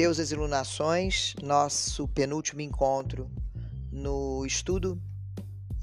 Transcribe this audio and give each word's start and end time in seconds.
Deusas 0.00 0.32
Lunações, 0.32 1.34
nosso 1.42 2.08
penúltimo 2.08 2.62
encontro 2.62 3.30
no 3.92 4.46
estudo 4.46 4.98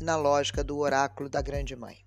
e 0.02 0.04
na 0.04 0.16
lógica 0.16 0.64
do 0.64 0.80
oráculo 0.80 1.30
da 1.30 1.40
Grande 1.40 1.76
Mãe. 1.76 2.00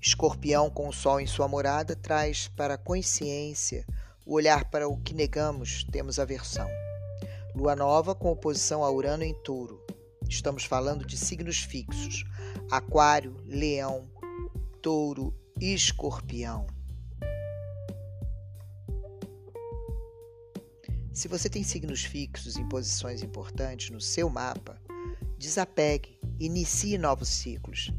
Escorpião 0.00 0.70
com 0.70 0.86
o 0.86 0.92
Sol 0.92 1.18
em 1.18 1.26
sua 1.26 1.48
morada 1.48 1.96
traz 1.96 2.46
para 2.46 2.74
a 2.74 2.78
consciência 2.78 3.84
o 4.24 4.34
olhar 4.34 4.70
para 4.70 4.86
o 4.86 4.96
que 4.96 5.12
negamos, 5.12 5.82
temos 5.90 6.20
aversão. 6.20 6.68
Lua 7.52 7.74
nova 7.74 8.14
com 8.14 8.30
oposição 8.30 8.84
a 8.84 8.90
Urano 8.92 9.24
em 9.24 9.34
Touro. 9.42 9.84
Estamos 10.28 10.62
falando 10.62 11.04
de 11.04 11.16
signos 11.16 11.58
fixos: 11.58 12.22
Aquário, 12.70 13.42
Leão, 13.44 14.08
Touro 14.80 15.34
e 15.60 15.74
Escorpião. 15.74 16.77
Se 21.18 21.26
você 21.26 21.48
tem 21.48 21.64
signos 21.64 22.04
fixos 22.04 22.56
em 22.56 22.68
posições 22.68 23.24
importantes 23.24 23.90
no 23.90 24.00
seu 24.00 24.30
mapa, 24.30 24.80
desapegue, 25.36 26.16
inicie 26.38 26.96
novos 26.96 27.28
ciclos. 27.28 27.92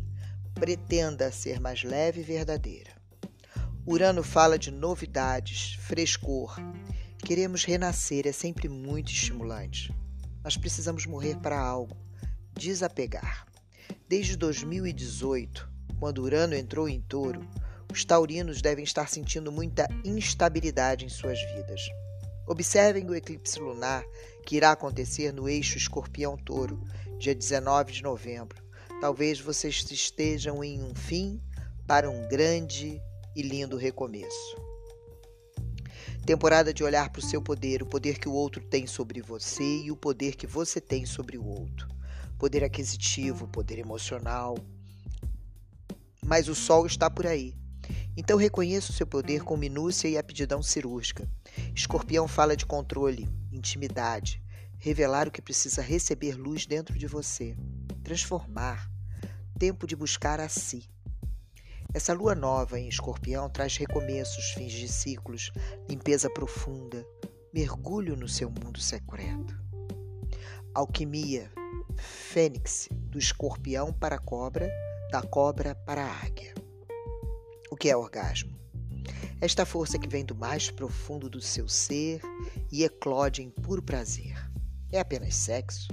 Pretenda 0.56 1.30
ser 1.30 1.60
mais 1.60 1.84
leve 1.84 2.22
e 2.22 2.24
verdadeira. 2.24 2.92
Urano 3.86 4.24
fala 4.24 4.58
de 4.58 4.72
novidades, 4.72 5.74
frescor. 5.82 6.56
Queremos 7.18 7.66
renascer, 7.66 8.26
é 8.26 8.32
sempre 8.32 8.70
muito 8.70 9.12
estimulante. 9.12 9.94
Mas 10.42 10.56
precisamos 10.56 11.06
morrer 11.06 11.36
para 11.40 11.60
algo, 11.60 11.98
desapegar. 12.54 13.46
Desde 14.08 14.38
2018, 14.38 15.70
quando 16.00 16.24
Urano 16.24 16.56
entrou 16.56 16.88
em 16.88 17.02
touro, 17.02 17.46
os 17.92 18.06
taurinos 18.06 18.62
devem 18.62 18.86
estar 18.86 19.10
sentindo 19.10 19.52
muita 19.52 19.90
instabilidade 20.06 21.04
em 21.04 21.10
suas 21.10 21.38
vidas. 21.54 21.82
Observem 22.50 23.08
o 23.08 23.14
eclipse 23.14 23.60
lunar 23.60 24.04
que 24.44 24.56
irá 24.56 24.72
acontecer 24.72 25.32
no 25.32 25.48
eixo 25.48 25.78
Escorpião-Touro, 25.78 26.84
dia 27.20 27.36
19 27.36 27.94
de 27.94 28.02
novembro. 28.02 28.58
Talvez 29.00 29.40
vocês 29.40 29.86
estejam 29.92 30.64
em 30.64 30.82
um 30.82 30.96
fim 30.96 31.40
para 31.86 32.10
um 32.10 32.28
grande 32.28 33.00
e 33.36 33.44
lindo 33.44 33.78
recomeço. 33.78 34.58
Temporada 36.26 36.74
de 36.74 36.84
olhar 36.84 37.12
para 37.12 37.20
o 37.20 37.24
seu 37.24 37.40
poder, 37.40 37.84
o 37.84 37.86
poder 37.86 38.18
que 38.18 38.28
o 38.28 38.34
outro 38.34 38.64
tem 38.64 38.88
sobre 38.88 39.22
você 39.22 39.84
e 39.84 39.92
o 39.92 39.96
poder 39.96 40.36
que 40.36 40.48
você 40.48 40.82
tem 40.82 41.06
sobre 41.06 41.38
o 41.38 41.46
outro. 41.46 41.88
Poder 42.40 42.64
aquisitivo, 42.64 43.48
poder 43.48 43.78
emocional. 43.78 44.58
Mas 46.26 46.48
o 46.48 46.56
sol 46.56 46.88
está 46.88 47.12
por 47.12 47.28
aí. 47.28 47.56
Então 48.18 48.38
reconheça 48.38 48.92
o 48.92 48.96
seu 48.96 49.06
poder 49.06 49.44
com 49.44 49.56
minúcia 49.56 50.08
e 50.08 50.18
aptidão 50.18 50.64
cirúrgica. 50.64 51.30
Escorpião 51.76 52.28
fala 52.28 52.56
de 52.56 52.66
controle, 52.66 53.30
intimidade, 53.52 54.42
revelar 54.78 55.28
o 55.28 55.32
que 55.32 55.42
precisa 55.42 55.82
receber 55.82 56.36
luz 56.36 56.66
dentro 56.66 56.98
de 56.98 57.08
você, 57.08 57.56
transformar, 58.04 58.90
tempo 59.58 59.86
de 59.86 59.96
buscar 59.96 60.40
a 60.40 60.48
si. 60.48 60.90
Essa 61.94 62.14
lua 62.14 62.36
nova 62.36 62.80
em 62.80 62.88
Escorpião 62.88 63.50
traz 63.50 63.76
recomeços, 63.76 64.52
fins 64.52 64.72
de 64.72 64.88
ciclos, 64.88 65.52
limpeza 65.90 66.30
profunda, 66.30 67.06
mergulho 67.54 68.16
no 68.16 68.28
seu 68.28 68.50
mundo 68.50 68.80
secreto. 68.80 69.60
Alquimia, 70.74 71.52
fênix, 71.98 72.88
do 72.92 73.18
escorpião 73.18 73.92
para 73.92 74.18
a 74.18 74.20
cobra, 74.20 74.70
da 75.12 75.22
cobra 75.22 75.74
para 75.74 76.06
a 76.06 76.22
águia. 76.22 76.54
O 77.72 77.76
que 77.76 77.90
é 77.90 77.98
orgasmo? 77.98 78.59
Esta 79.42 79.66
força 79.66 79.98
que 79.98 80.08
vem 80.08 80.26
do 80.26 80.36
mais 80.36 80.70
profundo 80.70 81.30
do 81.30 81.40
seu 81.40 81.66
ser 81.70 82.20
e 82.70 82.84
eclode 82.84 83.42
em 83.42 83.50
puro 83.50 83.82
prazer. 83.82 84.36
É 84.92 85.00
apenas 85.00 85.34
sexo? 85.34 85.88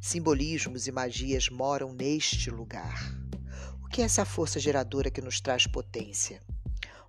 Simbolismos 0.00 0.88
e 0.88 0.92
magias 0.92 1.48
moram 1.48 1.92
neste 1.92 2.50
lugar. 2.50 3.16
O 3.84 3.88
que 3.88 4.02
é 4.02 4.04
essa 4.04 4.24
força 4.24 4.58
geradora 4.58 5.12
que 5.12 5.20
nos 5.20 5.40
traz 5.40 5.64
potência? 5.64 6.42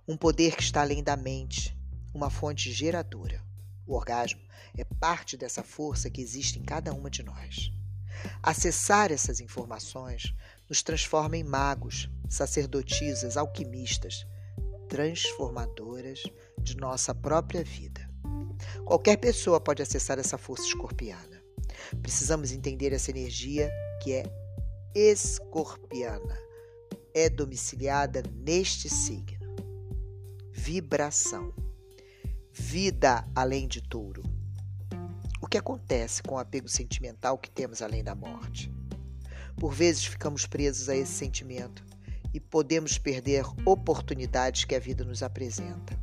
Um 0.06 0.16
poder 0.16 0.54
que 0.54 0.62
está 0.62 0.80
além 0.80 1.02
da 1.02 1.16
mente, 1.16 1.76
uma 2.14 2.30
fonte 2.30 2.72
geradora. 2.72 3.42
O 3.84 3.96
orgasmo 3.96 4.40
é 4.78 4.84
parte 4.84 5.36
dessa 5.36 5.64
força 5.64 6.08
que 6.08 6.20
existe 6.20 6.56
em 6.56 6.62
cada 6.62 6.92
uma 6.92 7.10
de 7.10 7.24
nós. 7.24 7.72
Acessar 8.40 9.10
essas 9.10 9.40
informações 9.40 10.32
nos 10.68 10.84
transforma 10.84 11.36
em 11.36 11.42
magos, 11.42 12.08
sacerdotisas, 12.28 13.36
alquimistas, 13.36 14.24
transformadoras 14.94 16.22
de 16.62 16.76
nossa 16.76 17.12
própria 17.12 17.64
vida. 17.64 18.08
Qualquer 18.84 19.16
pessoa 19.16 19.60
pode 19.60 19.82
acessar 19.82 20.20
essa 20.20 20.38
força 20.38 20.68
escorpiana. 20.68 21.42
Precisamos 22.00 22.52
entender 22.52 22.92
essa 22.92 23.10
energia 23.10 23.68
que 24.00 24.12
é 24.12 24.22
escorpiana, 24.94 26.38
é 27.12 27.28
domiciliada 27.28 28.22
neste 28.32 28.88
signo. 28.88 29.56
Vibração. 30.52 31.52
Vida 32.52 33.28
além 33.34 33.66
de 33.66 33.82
touro. 33.82 34.22
O 35.42 35.48
que 35.48 35.58
acontece 35.58 36.22
com 36.22 36.36
o 36.36 36.38
apego 36.38 36.68
sentimental 36.68 37.36
que 37.36 37.50
temos 37.50 37.82
além 37.82 38.04
da 38.04 38.14
morte? 38.14 38.72
Por 39.56 39.72
vezes 39.72 40.04
ficamos 40.04 40.46
presos 40.46 40.88
a 40.88 40.94
esse 40.94 41.10
sentimento 41.10 41.84
e 42.34 42.40
podemos 42.40 42.98
perder 42.98 43.44
oportunidades 43.64 44.64
que 44.64 44.74
a 44.74 44.80
vida 44.80 45.04
nos 45.04 45.22
apresenta. 45.22 45.96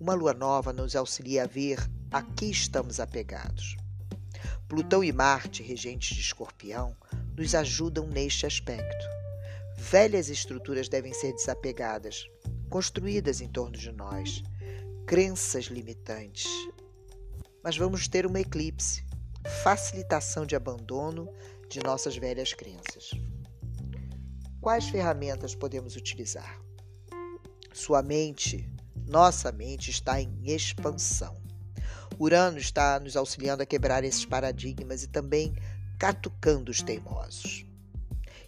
Uma 0.00 0.12
lua 0.12 0.34
nova 0.34 0.72
nos 0.72 0.96
auxilia 0.96 1.44
a 1.44 1.46
ver 1.46 1.78
a 2.10 2.20
que 2.20 2.46
estamos 2.46 2.98
apegados. 2.98 3.76
Plutão 4.68 5.04
e 5.04 5.12
Marte, 5.12 5.62
regentes 5.62 6.16
de 6.16 6.20
Escorpião, 6.20 6.96
nos 7.36 7.54
ajudam 7.54 8.08
neste 8.08 8.44
aspecto. 8.44 9.06
Velhas 9.76 10.28
estruturas 10.28 10.88
devem 10.88 11.14
ser 11.14 11.32
desapegadas, 11.32 12.28
construídas 12.68 13.40
em 13.40 13.48
torno 13.48 13.76
de 13.76 13.92
nós, 13.92 14.42
crenças 15.06 15.66
limitantes. 15.66 16.48
Mas 17.62 17.76
vamos 17.76 18.08
ter 18.08 18.26
uma 18.26 18.40
eclipse, 18.40 19.04
facilitação 19.62 20.44
de 20.44 20.56
abandono 20.56 21.32
de 21.68 21.80
nossas 21.80 22.16
velhas 22.16 22.52
crenças. 22.52 23.12
Quais 24.64 24.88
ferramentas 24.88 25.54
podemos 25.54 25.94
utilizar? 25.94 26.58
Sua 27.70 28.02
mente, 28.02 28.66
nossa 29.06 29.52
mente, 29.52 29.90
está 29.90 30.18
em 30.22 30.40
expansão. 30.42 31.36
Urano 32.18 32.56
está 32.56 32.98
nos 32.98 33.14
auxiliando 33.14 33.62
a 33.62 33.66
quebrar 33.66 34.04
esses 34.04 34.24
paradigmas 34.24 35.02
e 35.02 35.08
também 35.08 35.54
catucando 35.98 36.70
os 36.72 36.80
teimosos. 36.80 37.66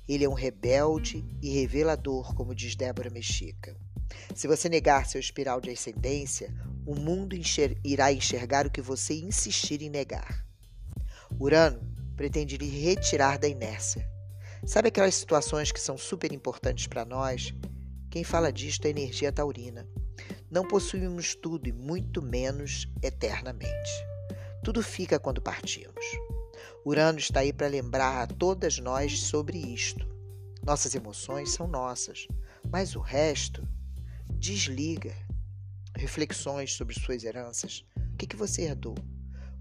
Ele 0.08 0.24
é 0.24 0.28
um 0.28 0.32
rebelde 0.32 1.22
e 1.42 1.50
revelador, 1.50 2.34
como 2.34 2.54
diz 2.54 2.74
Débora 2.74 3.10
Mexica. 3.10 3.76
Se 4.34 4.48
você 4.48 4.70
negar 4.70 5.04
seu 5.04 5.20
espiral 5.20 5.60
de 5.60 5.68
ascendência, 5.68 6.50
o 6.86 6.94
mundo 6.94 7.36
enxer 7.36 7.76
irá 7.84 8.10
enxergar 8.10 8.66
o 8.66 8.70
que 8.70 8.80
você 8.80 9.12
insistir 9.12 9.82
em 9.82 9.90
negar. 9.90 10.46
Urano 11.38 11.86
pretende 12.16 12.56
lhe 12.56 12.70
retirar 12.70 13.38
da 13.38 13.46
inércia, 13.46 14.15
Sabe 14.66 14.88
aquelas 14.88 15.14
situações 15.14 15.70
que 15.70 15.80
são 15.80 15.96
super 15.96 16.32
importantes 16.32 16.88
para 16.88 17.04
nós? 17.04 17.54
Quem 18.10 18.24
fala 18.24 18.52
disto 18.52 18.84
é 18.84 18.88
a 18.88 18.90
energia 18.90 19.30
taurina. 19.30 19.88
Não 20.50 20.66
possuímos 20.66 21.36
tudo 21.36 21.68
e 21.68 21.72
muito 21.72 22.20
menos 22.20 22.88
eternamente. 23.00 23.92
Tudo 24.64 24.82
fica 24.82 25.20
quando 25.20 25.40
partimos. 25.40 26.04
Urano 26.84 27.20
está 27.20 27.40
aí 27.40 27.52
para 27.52 27.68
lembrar 27.68 28.22
a 28.22 28.26
todas 28.26 28.80
nós 28.80 29.20
sobre 29.20 29.56
isto. 29.56 30.04
Nossas 30.64 30.96
emoções 30.96 31.52
são 31.52 31.68
nossas, 31.68 32.26
mas 32.68 32.96
o 32.96 33.00
resto 33.00 33.62
desliga. 34.32 35.14
Reflexões 35.96 36.72
sobre 36.72 36.98
suas 36.98 37.22
heranças. 37.22 37.84
O 38.14 38.16
que, 38.16 38.26
que 38.26 38.36
você 38.36 38.62
herdou? 38.62 38.96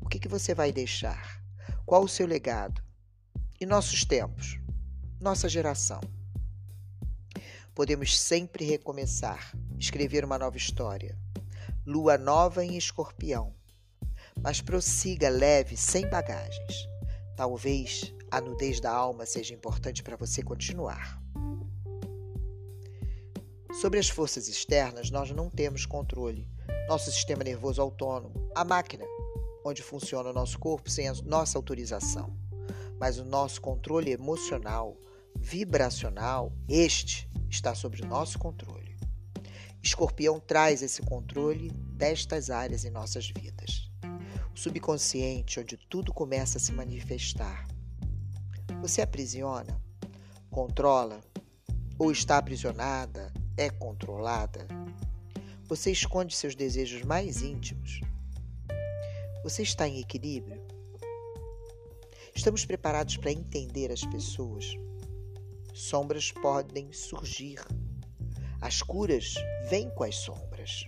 O 0.01 0.09
que, 0.09 0.17
que 0.17 0.27
você 0.27 0.55
vai 0.55 0.71
deixar? 0.71 1.43
Qual 1.85 2.03
o 2.03 2.09
seu 2.09 2.25
legado? 2.25 2.81
E 3.61 3.67
nossos 3.67 4.03
tempos? 4.03 4.64
Nossa 5.25 5.49
geração. 5.49 5.99
Podemos 7.73 8.15
sempre 8.15 8.63
recomeçar, 8.63 9.57
escrever 9.75 10.23
uma 10.23 10.37
nova 10.37 10.55
história. 10.55 11.17
Lua 11.83 12.15
nova 12.15 12.63
em 12.63 12.77
escorpião. 12.77 13.51
Mas 14.39 14.61
prossiga 14.61 15.27
leve, 15.27 15.75
sem 15.75 16.07
bagagens. 16.07 16.87
Talvez 17.35 18.13
a 18.29 18.39
nudez 18.39 18.79
da 18.79 18.91
alma 18.91 19.25
seja 19.25 19.55
importante 19.55 20.03
para 20.03 20.15
você 20.15 20.43
continuar. 20.43 21.19
Sobre 23.81 23.97
as 23.97 24.07
forças 24.07 24.47
externas, 24.47 25.09
nós 25.09 25.31
não 25.31 25.49
temos 25.49 25.87
controle. 25.87 26.47
Nosso 26.87 27.11
sistema 27.11 27.43
nervoso 27.43 27.81
autônomo, 27.81 28.51
a 28.53 28.63
máquina, 28.63 29.05
onde 29.65 29.81
funciona 29.81 30.29
o 30.29 30.33
nosso 30.33 30.59
corpo 30.59 30.87
sem 30.87 31.09
a 31.09 31.13
nossa 31.23 31.57
autorização. 31.57 32.31
Mas 32.99 33.17
o 33.17 33.25
nosso 33.25 33.59
controle 33.59 34.11
emocional, 34.11 34.95
vibracional, 35.45 36.51
este 36.67 37.29
está 37.47 37.75
sob 37.75 38.03
nosso 38.03 38.39
controle. 38.39 38.97
Escorpião 39.81 40.39
traz 40.39 40.81
esse 40.81 41.03
controle 41.03 41.69
destas 41.69 42.49
áreas 42.49 42.83
em 42.83 42.89
nossas 42.89 43.29
vidas. 43.29 43.91
o 44.51 44.57
subconsciente 44.57 45.59
onde 45.59 45.77
tudo 45.77 46.11
começa 46.11 46.57
a 46.57 46.61
se 46.61 46.71
manifestar. 46.71 47.67
Você 48.81 49.03
aprisiona, 49.03 49.79
controla 50.49 51.21
ou 51.99 52.11
está 52.11 52.39
aprisionada, 52.39 53.31
é 53.55 53.69
controlada? 53.69 54.67
Você 55.67 55.91
esconde 55.91 56.35
seus 56.35 56.55
desejos 56.55 57.03
mais 57.03 57.43
íntimos? 57.43 58.01
Você 59.43 59.61
está 59.61 59.87
em 59.87 59.99
equilíbrio? 59.99 60.59
Estamos 62.33 62.65
preparados 62.65 63.17
para 63.17 63.31
entender 63.31 63.91
as 63.91 64.03
pessoas? 64.03 64.75
Sombras 65.75 66.31
podem 66.31 66.93
surgir. 66.93 67.59
As 68.61 68.81
curas 68.81 69.35
vêm 69.69 69.89
com 69.89 70.05
as 70.05 70.15
sombras. 70.15 70.85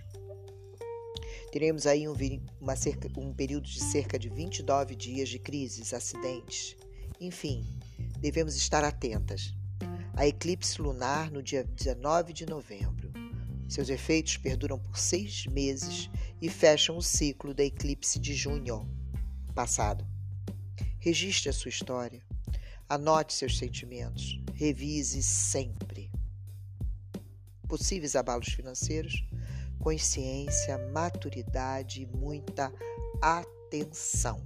Teremos 1.52 1.86
aí 1.86 2.08
um, 2.08 2.16
uma 2.62 2.74
cerca, 2.78 3.10
um 3.20 3.34
período 3.34 3.68
de 3.68 3.84
cerca 3.84 4.18
de 4.18 4.30
29 4.30 4.96
dias 4.96 5.28
de 5.28 5.40
crises, 5.40 5.94
acidentes. 5.94 6.78
Enfim, 7.20 7.66
devemos 8.22 8.56
estar 8.56 8.86
atentas. 8.86 9.54
A 10.16 10.26
eclipse 10.26 10.82
lunar 10.82 11.30
no 11.32 11.44
dia 11.44 11.66
19 11.66 12.32
de 12.32 12.46
novembro. 12.46 13.12
Seus 13.68 13.90
efeitos 13.90 14.38
perduram 14.38 14.80
por 14.80 14.98
seis 14.98 15.46
meses 15.48 16.10
e 16.42 16.48
fecham 16.48 16.96
o 16.96 17.02
ciclo 17.02 17.54
da 17.54 17.66
eclipse 17.66 18.18
de 18.20 18.34
junho 18.34 18.90
passado. 19.54 20.08
Registre 20.98 21.50
a 21.50 21.54
sua 21.54 21.68
história. 21.68 22.26
Anote 22.88 23.34
seus 23.34 23.58
sentimentos. 23.58 24.47
Revise 24.58 25.22
sempre. 25.22 26.10
Possíveis 27.70 28.16
abalos 28.16 28.48
financeiros 28.48 29.24
consciência, 29.80 30.78
maturidade 30.92 32.02
e 32.02 32.06
muita 32.08 32.74
atenção. 33.22 34.42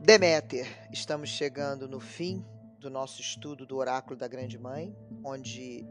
Deméter, 0.00 0.66
estamos 0.92 1.28
chegando 1.28 1.88
no 1.88 1.98
fim 1.98 2.44
do 2.78 2.88
nosso 2.88 3.20
estudo 3.20 3.66
do 3.66 3.76
Oráculo 3.76 4.16
da 4.16 4.28
Grande 4.28 4.58
Mãe, 4.58 4.96
onde 5.24 5.84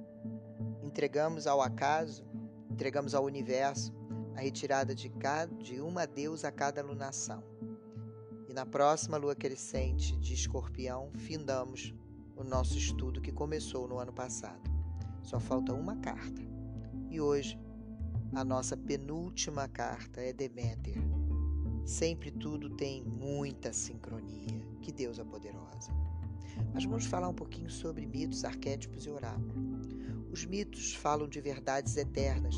entregamos 0.92 1.48
ao 1.48 1.62
acaso, 1.62 2.22
entregamos 2.70 3.16
ao 3.16 3.24
universo 3.24 3.94
a 4.36 4.42
retirada 4.42 4.94
de, 4.94 5.08
cada, 5.08 5.54
de 5.56 5.80
uma 5.80 6.06
deusa 6.06 6.50
a 6.50 6.52
cada 6.52 6.84
lunação. 6.84 7.42
E 8.50 8.54
na 8.54 8.66
próxima 8.66 9.16
lua 9.16 9.34
crescente 9.34 10.18
de 10.18 10.34
escorpião, 10.34 11.10
findamos 11.16 11.94
o 12.36 12.44
nosso 12.44 12.78
estudo 12.78 13.22
que 13.22 13.32
começou 13.32 13.88
no 13.88 14.00
ano 14.00 14.12
passado. 14.12 14.70
Só 15.24 15.40
falta 15.40 15.74
uma 15.74 15.96
carta. 15.96 16.42
E 17.10 17.22
hoje, 17.22 17.58
a 18.34 18.44
nossa 18.44 18.76
penúltima 18.76 19.70
carta 19.70 20.20
é 20.20 20.34
Deméter. 20.34 20.98
Sempre 21.86 22.32
tudo 22.32 22.70
tem 22.70 23.02
muita 23.02 23.72
sincronia. 23.72 24.60
Que 24.82 24.92
deusa 24.92 25.24
poderosa. 25.24 25.90
Mas 26.74 26.84
vamos 26.84 27.06
falar 27.06 27.30
um 27.30 27.34
pouquinho 27.34 27.70
sobre 27.70 28.06
mitos, 28.06 28.44
arquétipos 28.44 29.06
e 29.06 29.10
oráculos. 29.10 29.71
Os 30.32 30.46
mitos 30.46 30.96
falam 30.96 31.28
de 31.28 31.42
verdades 31.42 31.98
eternas 31.98 32.56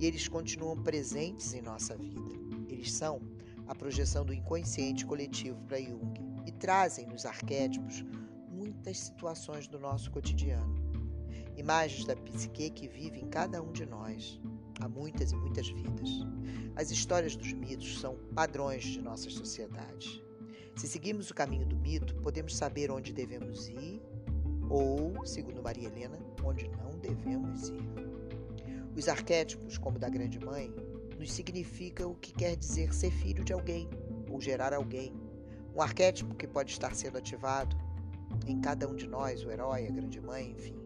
e 0.00 0.04
eles 0.04 0.26
continuam 0.26 0.82
presentes 0.82 1.54
em 1.54 1.62
nossa 1.62 1.96
vida. 1.96 2.20
Eles 2.68 2.92
são 2.92 3.22
a 3.68 3.74
projeção 3.74 4.24
do 4.24 4.34
inconsciente 4.34 5.06
coletivo 5.06 5.60
para 5.62 5.80
Jung 5.80 6.12
e 6.44 6.50
trazem 6.50 7.06
nos 7.06 7.24
arquétipos 7.24 8.04
muitas 8.48 8.98
situações 8.98 9.68
do 9.68 9.78
nosso 9.78 10.10
cotidiano. 10.10 10.74
Imagens 11.56 12.04
da 12.04 12.16
psique 12.16 12.68
que 12.70 12.88
vive 12.88 13.20
em 13.20 13.28
cada 13.28 13.62
um 13.62 13.70
de 13.70 13.86
nós, 13.86 14.40
há 14.80 14.88
muitas 14.88 15.30
e 15.30 15.36
muitas 15.36 15.68
vidas. 15.68 16.08
As 16.74 16.90
histórias 16.90 17.36
dos 17.36 17.52
mitos 17.52 18.00
são 18.00 18.18
padrões 18.34 18.82
de 18.82 19.00
nossas 19.00 19.34
sociedades. 19.34 20.20
Se 20.74 20.88
seguirmos 20.88 21.30
o 21.30 21.34
caminho 21.34 21.64
do 21.64 21.76
mito, 21.76 22.16
podemos 22.16 22.56
saber 22.56 22.90
onde 22.90 23.12
devemos 23.12 23.68
ir 23.68 24.02
ou, 24.68 25.24
segundo 25.26 25.62
Maria 25.62 25.88
Helena, 25.88 26.18
onde 26.44 26.68
não 26.68 26.98
devemos 26.98 27.68
ir. 27.68 27.82
Os 28.96 29.08
arquétipos, 29.08 29.76
como 29.76 29.98
da 29.98 30.08
Grande 30.08 30.38
Mãe, 30.38 30.72
nos 31.18 31.32
significam 31.32 32.12
o 32.12 32.14
que 32.14 32.32
quer 32.32 32.56
dizer 32.56 32.92
ser 32.94 33.10
filho 33.10 33.44
de 33.44 33.52
alguém 33.52 33.88
ou 34.30 34.40
gerar 34.40 34.72
alguém. 34.72 35.12
Um 35.74 35.82
arquétipo 35.82 36.34
que 36.34 36.46
pode 36.46 36.70
estar 36.70 36.94
sendo 36.94 37.18
ativado 37.18 37.76
em 38.46 38.60
cada 38.60 38.88
um 38.88 38.94
de 38.94 39.08
nós, 39.08 39.44
o 39.44 39.50
herói, 39.50 39.86
a 39.86 39.90
Grande 39.90 40.20
Mãe, 40.20 40.52
enfim. 40.52 40.76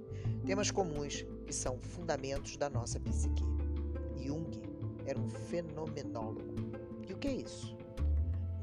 Temas 0.47 0.71
comuns 0.71 1.27
que 1.47 1.55
são 1.55 1.79
fundamentos 1.79 2.57
da 2.57 2.71
nossa 2.71 2.99
psique. 3.01 3.45
Jung 4.17 4.63
era 5.07 5.19
um 5.19 5.29
fenomenólogo. 5.29 6.55
E 7.09 7.13
o 7.13 7.19
que 7.19 7.29
é 7.29 7.35
isso? 7.37 7.77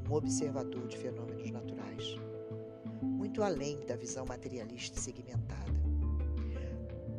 Um 0.08 0.14
observador 0.14 0.86
de 0.86 0.96
fenômenos 0.96 1.50
naturais. 1.50 2.16
Muito 3.36 3.52
além 3.52 3.84
da 3.84 3.94
visão 3.94 4.24
materialista 4.24 4.98
segmentada. 4.98 5.70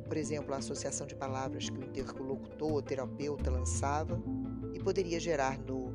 Por 0.08 0.18
exemplo, 0.18 0.52
a 0.52 0.58
associação 0.58 1.06
de 1.06 1.14
palavras 1.14 1.70
que 1.70 1.78
o 1.78 1.84
interlocutor 1.84 2.72
ou 2.72 2.82
terapeuta 2.82 3.52
lançava 3.52 4.20
e 4.74 4.80
poderia 4.80 5.20
gerar 5.20 5.60
no, 5.60 5.92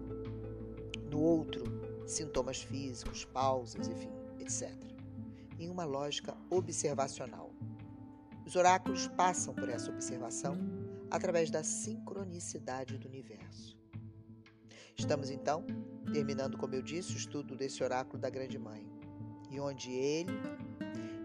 no 1.11 1.21
outro 1.21 1.65
sintomas 2.07 2.63
físicos, 2.63 3.25
pausas, 3.25 3.89
enfim, 3.89 4.13
etc. 4.39 4.73
Em 5.59 5.69
uma 5.69 5.85
lógica 5.85 6.37
observacional. 6.49 7.51
Os 8.47 8.55
oráculos 8.55 9.09
passam 9.09 9.53
por 9.53 9.69
essa 9.69 9.91
observação 9.91 10.57
através 11.11 11.51
da 11.51 11.65
sincronicidade 11.65 12.97
do 12.97 13.09
universo. 13.09 13.77
Estamos 14.97 15.31
então 15.31 15.67
terminando, 16.13 16.57
como 16.57 16.77
eu 16.77 16.83
disse, 16.83 17.13
o 17.13 17.17
estudo 17.17 17.57
desse 17.57 17.83
oráculo 17.83 18.21
da 18.21 18.31
Grande 18.31 18.57
Mãe, 18.57 19.02
e 19.53 19.61
onde 19.61 19.93
ele 19.93 20.33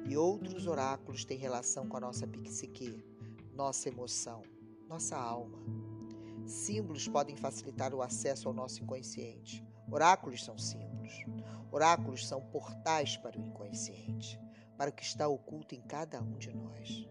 e 0.06 0.18
outros 0.18 0.68
oráculos 0.68 1.24
têm 1.24 1.38
relação 1.38 1.88
com 1.88 1.96
a 1.96 2.02
nossa 2.02 2.28
psique, 2.28 3.02
nossa 3.54 3.88
emoção, 3.88 4.42
nossa 4.88 5.18
alma. 5.18 5.58
Símbolos 6.46 7.08
podem 7.08 7.38
facilitar 7.38 7.94
o 7.94 8.02
acesso 8.02 8.50
ao 8.50 8.54
nosso 8.54 8.84
inconsciente. 8.84 9.66
Oráculos 9.90 10.44
são 10.44 10.58
símbolos. 10.58 11.14
Oráculos 11.72 12.28
são 12.28 12.42
portais 12.42 13.16
para 13.16 13.40
o 13.40 13.46
inconsciente, 13.46 14.38
para 14.78 14.90
o 14.90 14.94
que 14.94 15.04
está 15.04 15.26
oculto 15.28 15.74
em 15.74 15.82
cada 15.82 16.22
um 16.22 16.38
de 16.38 16.54
nós. 16.54 17.08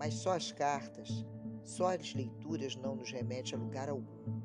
Mas 0.00 0.14
só 0.14 0.34
as 0.34 0.50
cartas, 0.50 1.24
só 1.62 1.94
as 1.94 2.12
leituras 2.12 2.74
não 2.74 2.96
nos 2.96 3.12
remete 3.12 3.54
a 3.54 3.58
lugar 3.58 3.88
algum. 3.88 4.42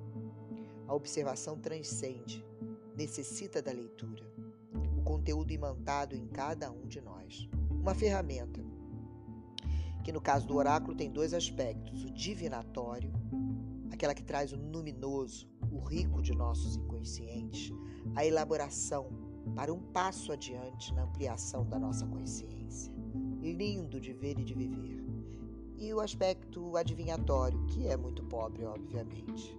A 0.88 0.94
observação 0.94 1.60
transcende, 1.60 2.46
necessita 2.96 3.60
da 3.60 3.72
leitura 3.72 4.37
conteúdo 5.08 5.54
imantado 5.54 6.14
em 6.14 6.28
cada 6.28 6.70
um 6.70 6.86
de 6.86 7.00
nós. 7.00 7.48
Uma 7.72 7.96
ferramenta 7.96 8.62
que, 10.04 10.12
no 10.12 10.20
caso 10.20 10.46
do 10.46 10.58
oráculo, 10.58 10.98
tem 10.98 11.10
dois 11.10 11.34
aspectos: 11.34 12.04
o 12.04 12.12
divinatório, 12.12 13.14
aquela 13.90 14.14
que 14.14 14.22
traz 14.22 14.52
o 14.52 14.58
luminoso, 14.58 15.50
o 15.72 15.80
rico 15.80 16.22
de 16.22 16.34
nossos 16.34 16.76
inconscientes, 16.76 17.72
a 18.16 18.26
elaboração 18.26 19.08
para 19.56 19.74
um 19.74 19.80
passo 19.80 20.34
adiante 20.34 20.94
na 20.94 21.04
ampliação 21.04 21.66
da 21.66 21.80
nossa 21.80 22.06
consciência. 22.06 22.94
Lindo 23.40 24.02
de 24.02 24.12
ver 24.12 24.38
e 24.38 24.44
de 24.44 24.54
viver. 24.54 25.06
E 25.78 25.94
o 25.94 26.02
aspecto 26.02 26.76
adivinhatório, 26.76 27.66
que 27.68 27.88
é 27.88 27.96
muito 27.96 28.24
pobre, 28.24 28.66
obviamente. 28.66 29.58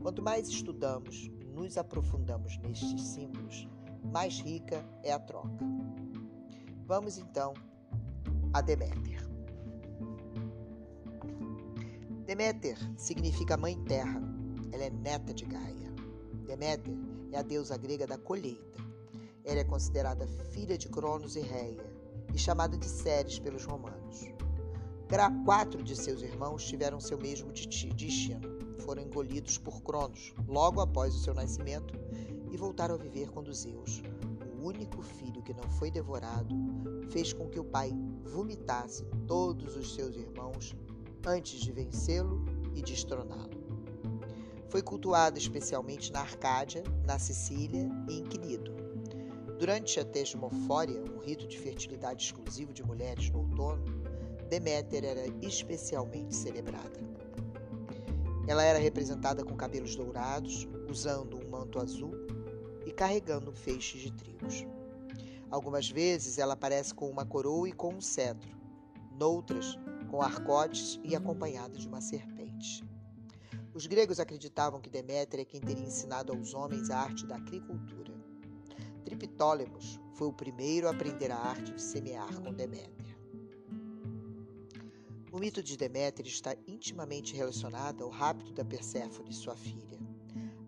Quanto 0.00 0.20
mais 0.20 0.48
estudamos 0.48 1.30
nos 1.54 1.78
aprofundamos 1.78 2.58
nestes 2.58 3.00
símbolos, 3.02 3.68
mais 4.02 4.40
rica 4.40 4.84
é 5.02 5.12
a 5.12 5.18
troca. 5.18 5.64
Vamos 6.86 7.18
então 7.18 7.54
a 8.52 8.60
Deméter. 8.60 9.22
Deméter 12.26 12.78
significa 12.96 13.56
mãe 13.56 13.82
terra. 13.84 14.20
Ela 14.72 14.84
é 14.84 14.90
neta 14.90 15.32
de 15.34 15.44
Gaia. 15.44 15.92
Deméter 16.46 16.94
é 17.30 17.38
a 17.38 17.42
deusa 17.42 17.76
grega 17.76 18.06
da 18.06 18.18
colheita. 18.18 18.80
Ela 19.44 19.60
é 19.60 19.64
considerada 19.64 20.26
filha 20.26 20.78
de 20.78 20.88
Cronos 20.88 21.36
e 21.36 21.40
Reia 21.40 21.84
e 22.34 22.38
chamada 22.38 22.76
de 22.76 22.86
Ceres 22.86 23.38
pelos 23.38 23.64
romanos. 23.64 24.26
Quatro 25.44 25.82
de 25.82 25.94
seus 25.94 26.22
irmãos 26.22 26.64
tiveram 26.64 26.98
seu 26.98 27.18
mesmo 27.18 27.52
destino. 27.52 28.40
Foram 28.80 29.02
engolidos 29.02 29.58
por 29.58 29.82
Cronos 29.82 30.32
logo 30.48 30.80
após 30.80 31.14
o 31.14 31.18
seu 31.18 31.34
nascimento 31.34 31.94
e 32.52 32.56
voltaram 32.56 32.94
a 32.94 32.98
viver 32.98 33.30
quando 33.30 33.52
Zeus, 33.52 34.02
o 34.60 34.66
único 34.66 35.00
filho 35.00 35.42
que 35.42 35.54
não 35.54 35.68
foi 35.70 35.90
devorado, 35.90 36.54
fez 37.10 37.32
com 37.32 37.48
que 37.48 37.58
o 37.58 37.64
pai 37.64 37.90
vomitasse 38.24 39.04
todos 39.26 39.74
os 39.74 39.94
seus 39.94 40.14
irmãos 40.14 40.76
antes 41.26 41.60
de 41.60 41.72
vencê-lo 41.72 42.44
e 42.74 42.82
destroná-lo. 42.82 43.62
Foi 44.68 44.82
cultuado 44.82 45.38
especialmente 45.38 46.12
na 46.12 46.20
Arcádia, 46.20 46.82
na 47.06 47.18
Sicília 47.18 47.90
e 48.08 48.18
em 48.18 48.24
Quinido. 48.24 48.72
Durante 49.58 49.98
a 49.98 50.04
tesmofória, 50.04 51.02
um 51.10 51.20
rito 51.20 51.46
de 51.46 51.58
fertilidade 51.58 52.24
exclusivo 52.24 52.72
de 52.72 52.84
mulheres 52.84 53.30
no 53.30 53.40
outono, 53.40 53.82
Deméter 54.50 55.04
era 55.04 55.26
especialmente 55.40 56.34
celebrada. 56.34 57.00
Ela 58.46 58.64
era 58.64 58.78
representada 58.78 59.42
com 59.42 59.56
cabelos 59.56 59.96
dourados, 59.96 60.68
usando 60.90 61.38
um 61.38 61.48
manto 61.48 61.78
azul 61.80 62.12
e 62.86 62.92
carregando 62.92 63.50
um 63.50 63.54
feixe 63.54 63.98
de 63.98 64.12
trigos. 64.12 64.66
Algumas 65.50 65.90
vezes 65.90 66.38
ela 66.38 66.54
aparece 66.54 66.94
com 66.94 67.10
uma 67.10 67.26
coroa 67.26 67.68
e 67.68 67.72
com 67.72 67.94
um 67.94 68.00
cetro, 68.00 68.56
noutras, 69.18 69.78
com 70.10 70.22
arcotes 70.22 70.98
e 71.04 71.14
acompanhada 71.14 71.76
de 71.76 71.86
uma 71.86 72.00
serpente. 72.00 72.84
Os 73.74 73.86
gregos 73.86 74.20
acreditavam 74.20 74.80
que 74.80 74.90
Deméter 74.90 75.40
é 75.40 75.44
quem 75.44 75.60
teria 75.60 75.84
ensinado 75.84 76.32
aos 76.32 76.52
homens 76.52 76.90
a 76.90 76.98
arte 76.98 77.26
da 77.26 77.36
agricultura. 77.36 78.12
Triptólemos 79.04 79.98
foi 80.14 80.28
o 80.28 80.32
primeiro 80.32 80.86
a 80.86 80.90
aprender 80.90 81.30
a 81.30 81.38
arte 81.38 81.72
de 81.72 81.82
semear 81.82 82.38
com 82.40 82.52
Deméter. 82.52 83.16
O 85.32 85.38
mito 85.38 85.62
de 85.62 85.78
Deméter 85.78 86.26
está 86.26 86.54
intimamente 86.66 87.34
relacionado 87.34 88.04
ao 88.04 88.10
rapto 88.10 88.52
da 88.52 88.64
Perséfone, 88.64 89.32
sua 89.32 89.56
filha. 89.56 89.98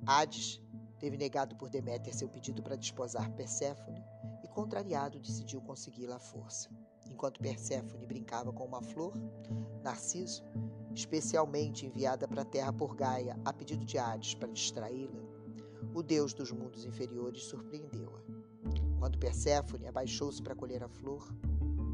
Hades 0.07 0.59
teve 1.05 1.19
negado 1.19 1.55
por 1.57 1.69
Deméter 1.69 2.15
seu 2.15 2.27
pedido 2.27 2.63
para 2.63 2.77
desposar 2.77 3.31
Perséfone 3.33 4.03
e, 4.43 4.49
contrariado, 4.49 5.21
decidiu 5.21 5.61
consegui-la 5.61 6.17
à 6.17 6.19
força. 6.19 6.71
Enquanto 7.11 7.43
Perséfone 7.43 8.07
brincava 8.07 8.51
com 8.51 8.65
uma 8.65 8.81
flor, 8.81 9.13
Narciso, 9.83 10.43
especialmente 10.95 11.85
enviada 11.85 12.27
para 12.27 12.41
a 12.41 12.47
terra 12.47 12.73
por 12.73 12.97
Gaia 12.97 13.39
a 13.45 13.53
pedido 13.53 13.85
de 13.85 13.99
Hades 13.99 14.35
para 14.35 14.51
distraí-la, 14.51 15.21
o 15.95 16.03
deus 16.03 16.33
dos 16.33 16.51
mundos 16.51 16.87
inferiores 16.87 17.43
surpreendeu-a. 17.43 18.23
Quando 18.99 19.19
Perséfone 19.19 19.87
abaixou-se 19.87 20.43
para 20.43 20.57
colher 20.57 20.83
a 20.83 20.89
flor, 20.89 21.29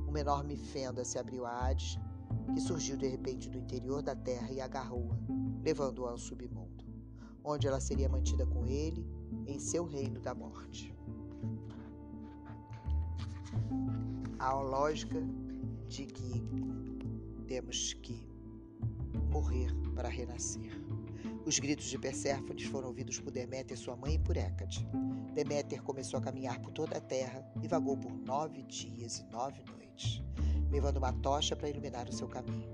uma 0.07 0.21
enorme 0.21 0.57
fenda 0.57 1.05
se 1.05 1.19
abriu 1.19 1.45
a 1.45 1.67
Hades, 1.67 1.99
que 2.55 2.61
surgiu 2.61 2.97
de 2.97 3.09
repente 3.09 3.51
do 3.51 3.59
interior 3.59 4.03
da 4.03 4.15
terra 4.15 4.53
e 4.53 4.61
agarrou-a, 4.61 5.17
levando-a 5.65 6.13
ao 6.13 6.17
submundo, 6.17 6.50
onde 7.45 7.67
ela 7.67 7.81
seria 7.81 8.09
mantida 8.09 8.47
com 8.47 8.67
ele 8.67 9.07
em 9.47 9.59
seu 9.59 9.85
reino 9.85 10.21
da 10.21 10.35
morte. 10.35 10.95
A 14.39 14.55
lógica 14.55 15.23
de 15.89 16.07
que 16.07 16.43
temos 17.47 17.95
que 17.95 18.27
morrer 19.31 19.75
para 19.95 20.09
renascer. 20.09 20.81
Os 21.45 21.59
gritos 21.59 21.87
de 21.87 21.99
Perséfones 21.99 22.65
foram 22.65 22.89
ouvidos 22.89 23.19
por 23.19 23.33
Deméter, 23.33 23.77
sua 23.77 23.97
mãe, 23.97 24.15
e 24.15 24.19
por 24.19 24.37
Hécate. 24.37 24.87
Deméter 25.35 25.83
começou 25.83 26.19
a 26.19 26.23
caminhar 26.23 26.61
por 26.61 26.71
toda 26.71 26.99
a 26.99 27.01
terra 27.01 27.45
e 27.63 27.69
vagou 27.69 27.97
por 27.97 28.13
nove 28.13 28.63
dias 28.63 29.19
e 29.19 29.25
nove 29.33 29.63
noites, 29.65 30.23
levando 30.71 30.99
uma 30.99 31.13
tocha 31.13 31.57
para 31.57 31.69
iluminar 31.69 32.09
o 32.09 32.13
seu 32.13 32.29
caminho. 32.29 32.71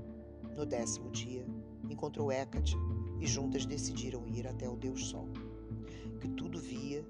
No 0.57 0.67
décimo 0.67 1.11
dia, 1.11 1.47
encontrou 1.89 2.31
Hécate 2.31 2.77
e 3.21 3.27
juntas 3.27 3.67
decidiram 3.67 4.27
ir 4.27 4.47
até 4.47 4.69
o 4.69 4.77
Deus 4.77 5.07
Sol, 5.07 5.29
que 6.21 6.29
tudo 6.29 6.59
via 6.59 7.05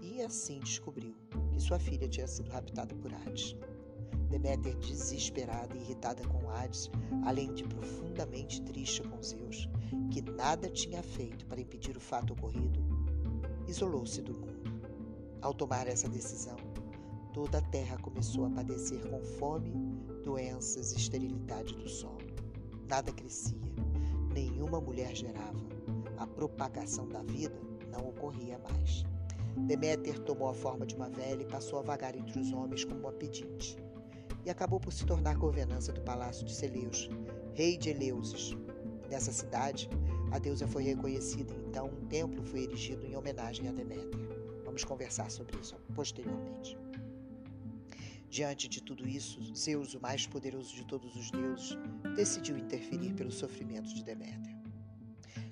e 0.00 0.20
assim 0.20 0.58
descobriu 0.60 1.14
que 1.52 1.60
sua 1.60 1.78
filha 1.78 2.08
tinha 2.08 2.26
sido 2.26 2.50
raptada 2.50 2.94
por 2.94 3.12
Hades. 3.12 3.56
Deméter, 4.28 4.76
desesperada 4.76 5.76
e 5.76 5.80
irritada 5.80 6.26
com 6.26 6.50
Hades, 6.50 6.90
além 7.24 7.52
de 7.54 7.64
profundamente 7.64 8.62
triste 8.62 9.02
com 9.02 9.22
Zeus, 9.22 9.68
que 10.10 10.22
nada 10.22 10.70
tinha 10.70 11.02
feito 11.02 11.46
para 11.46 11.60
impedir 11.60 11.96
o 11.96 12.00
fato 12.00 12.32
ocorrido, 12.32 12.80
isolou-se 13.68 14.22
do 14.22 14.32
mundo. 14.32 14.52
Ao 15.40 15.52
tomar 15.52 15.86
essa 15.86 16.08
decisão, 16.08 16.56
toda 17.32 17.58
a 17.58 17.62
terra 17.62 17.98
começou 17.98 18.46
a 18.46 18.50
padecer 18.50 19.00
com 19.08 19.22
fome, 19.22 19.72
doenças 20.24 20.92
e 20.92 20.96
esterilidade 20.96 21.74
do 21.76 21.88
solo. 21.88 22.22
Nada 22.88 23.12
crescia, 23.12 23.58
nenhuma 24.32 24.80
mulher 24.80 25.14
gerava, 25.14 25.60
a 26.16 26.26
propagação 26.26 27.08
da 27.08 27.22
vida 27.22 27.60
não 27.90 28.08
ocorria 28.08 28.58
mais. 28.58 29.04
Deméter 29.56 30.18
tomou 30.20 30.48
a 30.48 30.54
forma 30.54 30.86
de 30.86 30.94
uma 30.94 31.08
velha 31.08 31.42
e 31.42 31.46
passou 31.48 31.78
a 31.78 31.82
vagar 31.82 32.16
entre 32.16 32.40
os 32.40 32.52
homens 32.52 32.84
como 32.84 33.00
uma 33.00 33.12
pedinte 33.12 33.76
e 34.44 34.50
acabou 34.50 34.80
por 34.80 34.92
se 34.92 35.04
tornar 35.04 35.36
governança 35.36 35.92
do 35.92 36.00
palácio 36.00 36.44
de 36.44 36.54
Celeus, 36.54 37.08
rei 37.54 37.76
de 37.76 37.90
Eleusis. 37.90 38.56
Nessa 39.08 39.32
cidade, 39.32 39.88
a 40.30 40.38
deusa 40.38 40.66
foi 40.66 40.82
reconhecida 40.82 41.54
então 41.68 41.86
um 41.86 42.06
templo 42.06 42.42
foi 42.44 42.64
erigido 42.64 43.06
em 43.06 43.16
homenagem 43.16 43.68
a 43.68 43.72
Deméter. 43.72 44.20
Vamos 44.64 44.84
conversar 44.84 45.30
sobre 45.30 45.58
isso 45.58 45.76
posteriormente. 45.94 46.76
Diante 48.28 48.66
de 48.68 48.82
tudo 48.82 49.06
isso, 49.06 49.54
Zeus, 49.54 49.94
o 49.94 50.00
mais 50.00 50.26
poderoso 50.26 50.74
de 50.74 50.86
todos 50.86 51.14
os 51.14 51.30
deuses, 51.30 51.76
decidiu 52.14 52.56
interferir 52.56 53.14
pelo 53.14 53.30
sofrimento 53.30 53.94
de 53.94 54.04
Deméter. 54.04 54.56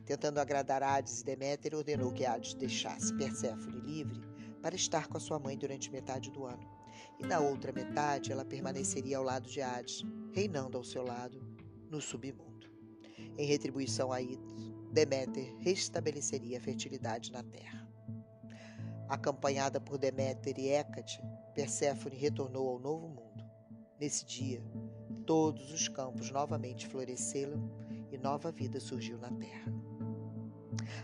Tentando 0.05 0.39
agradar 0.39 0.83
Hades 0.83 1.23
Deméter, 1.23 1.75
ordenou 1.75 2.13
que 2.13 2.27
Hades 2.27 2.55
deixasse 2.55 3.15
Perséfone 3.17 3.81
livre 3.81 4.21
para 4.61 4.75
estar 4.75 5.07
com 5.09 5.17
a 5.17 5.21
sua 5.21 5.39
mãe 5.39 5.57
durante 5.57 5.91
metade 5.91 6.31
do 6.31 6.45
ano 6.45 6.81
e 7.19 7.27
na 7.27 7.39
outra 7.39 7.73
metade 7.73 8.33
ela 8.33 8.45
permaneceria 8.45 9.19
ao 9.19 9.23
lado 9.23 9.49
de 9.49 9.61
Hades, 9.61 10.05
reinando 10.33 10.77
ao 10.77 10.85
seu 10.85 11.03
lado 11.03 11.41
no 11.91 12.01
submundo. 12.01 12.69
Em 13.37 13.47
retribuição 13.47 14.13
a 14.13 14.21
isso, 14.21 14.41
Deméter 14.93 15.55
restabeleceria 15.61 16.59
a 16.59 16.61
fertilidade 16.61 17.31
na 17.31 17.43
terra. 17.43 17.89
Acompanhada 19.09 19.81
por 19.81 19.99
Deméter 19.99 20.59
e 20.59 20.69
Hécate, 20.69 21.21
Perséfone 21.55 22.17
retornou 22.17 22.69
ao 22.69 22.79
novo 22.79 23.09
mundo. 23.09 23.45
Nesse 24.01 24.25
dia, 24.25 24.63
todos 25.31 25.73
os 25.73 25.87
campos 25.87 26.29
novamente 26.33 26.89
floresceram 26.89 27.71
e 28.11 28.19
nova 28.19 28.51
vida 28.51 28.81
surgiu 28.81 29.17
na 29.17 29.31
terra. 29.31 29.73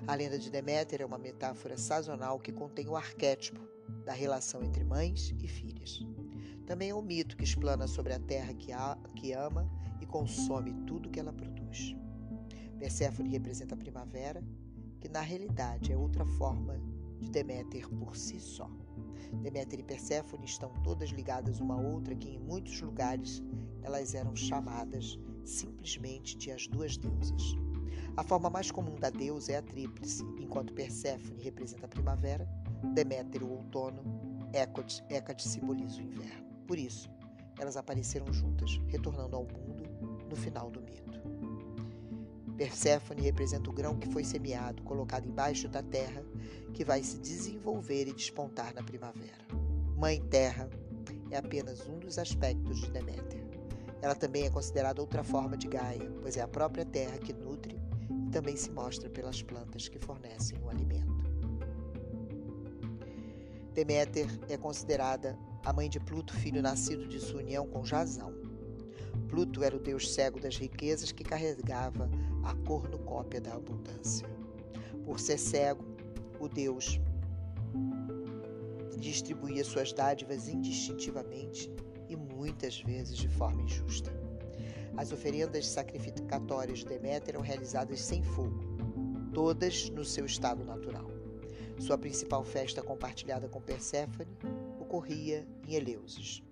A 0.04 0.16
lenda 0.16 0.36
de 0.36 0.50
Deméter 0.50 1.00
é 1.00 1.06
uma 1.06 1.16
metáfora 1.16 1.78
sazonal 1.78 2.40
que 2.40 2.50
contém 2.50 2.88
o 2.88 2.96
arquétipo 2.96 3.60
da 4.04 4.12
relação 4.12 4.64
entre 4.64 4.82
mães 4.82 5.32
e 5.40 5.46
filhas. 5.46 6.00
Também 6.66 6.90
é 6.90 6.94
um 6.96 7.02
mito 7.02 7.36
que 7.36 7.44
explana 7.44 7.86
sobre 7.86 8.14
a 8.14 8.18
terra 8.18 8.52
que, 8.52 8.72
a, 8.72 8.98
que 9.14 9.32
ama 9.32 9.70
e 10.00 10.06
consome 10.06 10.74
tudo 10.88 11.08
que 11.08 11.20
ela 11.20 11.32
produz. 11.32 11.94
Perséfone 12.80 13.30
representa 13.30 13.76
a 13.76 13.78
primavera, 13.78 14.42
que 15.00 15.08
na 15.08 15.20
realidade 15.20 15.92
é 15.92 15.96
outra 15.96 16.26
forma 16.26 16.80
de 17.20 17.30
Deméter 17.30 17.88
por 17.90 18.16
si 18.16 18.40
só. 18.40 18.68
Deméter 19.42 19.80
e 19.80 19.82
Perséfone 19.82 20.44
estão 20.44 20.70
todas 20.82 21.10
ligadas 21.10 21.60
uma 21.60 21.74
à 21.74 21.78
outra, 21.78 22.14
que 22.14 22.30
em 22.30 22.38
muitos 22.38 22.80
lugares 22.80 23.42
elas 23.82 24.14
eram 24.14 24.34
chamadas 24.34 25.18
simplesmente 25.44 26.36
de 26.36 26.50
as 26.50 26.66
duas 26.66 26.96
deusas. 26.96 27.54
A 28.16 28.22
forma 28.22 28.48
mais 28.48 28.70
comum 28.70 28.94
da 28.98 29.10
deusa 29.10 29.52
é 29.52 29.56
a 29.56 29.62
tríplice, 29.62 30.24
enquanto 30.40 30.72
Perséfone 30.72 31.42
representa 31.42 31.86
a 31.86 31.88
primavera, 31.88 32.48
Deméter 32.94 33.42
o 33.42 33.50
outono, 33.50 34.02
Hécate, 34.52 35.48
simboliza 35.48 36.00
o 36.00 36.02
inverno. 36.02 36.46
Por 36.66 36.78
isso, 36.78 37.10
elas 37.58 37.76
apareceram 37.76 38.32
juntas, 38.32 38.80
retornando 38.88 39.36
ao 39.36 39.42
mundo 39.44 39.84
no 40.28 40.36
final 40.36 40.70
do 40.70 40.80
mito. 40.80 41.20
Perséfone 42.56 43.20
representa 43.20 43.68
o 43.68 43.72
grão 43.72 43.98
que 43.98 44.08
foi 44.08 44.24
semeado, 44.24 44.82
colocado 44.82 45.28
embaixo 45.28 45.68
da 45.68 45.82
terra, 45.82 46.24
que 46.72 46.84
vai 46.84 47.02
se 47.02 47.18
desenvolver 47.18 48.08
e 48.08 48.14
despontar 48.14 48.74
na 48.74 48.82
primavera. 48.82 49.44
Mãe 49.96 50.22
Terra 50.22 50.68
é 51.30 51.36
apenas 51.36 51.86
um 51.86 51.98
dos 51.98 52.18
aspectos 52.18 52.80
de 52.80 52.90
Deméter. 52.90 53.44
Ela 54.00 54.14
também 54.14 54.44
é 54.44 54.50
considerada 54.50 55.00
outra 55.00 55.22
forma 55.22 55.56
de 55.56 55.68
Gaia, 55.68 56.10
pois 56.22 56.36
é 56.36 56.42
a 56.42 56.48
própria 56.48 56.84
terra 56.84 57.18
que 57.18 57.32
nutre 57.32 57.78
e 58.26 58.30
também 58.30 58.56
se 58.56 58.70
mostra 58.70 59.10
pelas 59.10 59.42
plantas 59.42 59.88
que 59.88 59.98
fornecem 59.98 60.58
o 60.62 60.68
alimento. 60.68 61.26
Deméter 63.72 64.26
é 64.48 64.56
considerada 64.56 65.38
a 65.64 65.72
mãe 65.72 65.90
de 65.90 66.00
Pluto, 66.00 66.34
filho 66.34 66.62
nascido 66.62 67.06
de 67.06 67.20
sua 67.20 67.40
união 67.40 67.66
com 67.66 67.84
Jasão. 67.84 68.32
Pluto 69.28 69.62
era 69.62 69.76
o 69.76 69.80
deus 69.80 70.14
cego 70.14 70.40
das 70.40 70.56
riquezas 70.56 71.12
que 71.12 71.24
carregava 71.24 72.08
a 72.46 72.54
cornucópia 72.66 73.40
da 73.40 73.54
abundância. 73.54 74.28
Por 75.04 75.18
ser 75.18 75.38
cego, 75.38 75.84
o 76.38 76.48
deus 76.48 77.00
distribuía 78.96 79.64
suas 79.64 79.92
dádivas 79.92 80.48
indistintivamente 80.48 81.70
e 82.08 82.16
muitas 82.16 82.80
vezes 82.80 83.16
de 83.16 83.28
forma 83.28 83.62
injusta. 83.62 84.12
As 84.96 85.12
oferendas 85.12 85.66
sacrificatórias 85.66 86.78
de 86.78 86.86
Deméter 86.86 87.34
eram 87.34 87.42
realizadas 87.42 88.00
sem 88.00 88.22
fogo, 88.22 88.60
todas 89.34 89.90
no 89.90 90.04
seu 90.04 90.24
estado 90.24 90.64
natural. 90.64 91.10
Sua 91.78 91.98
principal 91.98 92.42
festa 92.42 92.82
compartilhada 92.82 93.48
com 93.48 93.60
Perséfone 93.60 94.30
ocorria 94.80 95.46
em 95.66 95.74
Eleusis. 95.74 96.42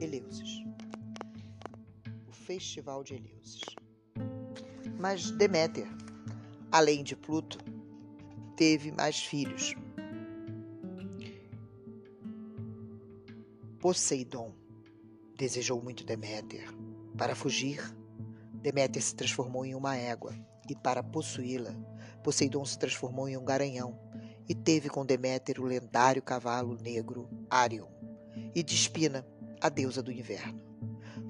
Eleusis. 0.00 0.57
Festival 2.48 3.04
de 3.04 3.12
Eleusis. 3.12 3.60
Mas 4.98 5.30
Deméter, 5.32 5.86
além 6.72 7.04
de 7.04 7.14
Pluto, 7.14 7.58
teve 8.56 8.90
mais 8.90 9.22
filhos. 9.22 9.74
Poseidon 13.78 14.54
desejou 15.36 15.82
muito 15.82 16.06
Deméter. 16.06 16.64
Para 17.18 17.34
fugir, 17.34 17.94
Deméter 18.54 19.02
se 19.02 19.14
transformou 19.14 19.66
em 19.66 19.74
uma 19.74 19.94
égua, 19.94 20.34
e 20.70 20.74
para 20.74 21.02
possuí-la, 21.02 21.74
Poseidon 22.24 22.64
se 22.64 22.78
transformou 22.78 23.28
em 23.28 23.36
um 23.36 23.44
garanhão 23.44 24.00
e 24.48 24.54
teve 24.54 24.88
com 24.88 25.04
Deméter 25.04 25.60
o 25.60 25.66
lendário 25.66 26.22
cavalo 26.22 26.78
negro 26.80 27.28
Arion, 27.50 27.88
e 28.54 28.62
Despina, 28.62 29.28
a 29.60 29.68
deusa 29.68 30.02
do 30.02 30.10
inverno. 30.10 30.67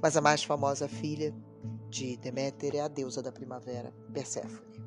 Mas 0.00 0.17
a 0.17 0.21
mais 0.21 0.45
famosa 0.45 0.88
filha 0.88 1.35
de 1.90 2.17
Deméter 2.17 2.76
é 2.76 2.81
a 2.81 2.88
deusa 2.88 3.23
da 3.23 3.33
primavera, 3.33 3.93
Perséfone. 4.12 4.78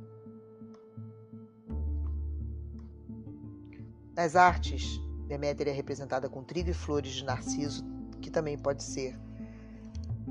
Nas 4.16 4.36
artes, 4.36 5.00
Deméter 5.28 5.68
é 5.68 5.72
representada 5.72 6.30
com 6.30 6.44
trigo 6.44 6.70
e 6.70 6.74
flores 6.74 7.12
de 7.12 7.26
narciso, 7.26 7.84
que 8.22 8.30
também 8.30 8.58
pode 8.58 8.84
ser. 8.84 9.20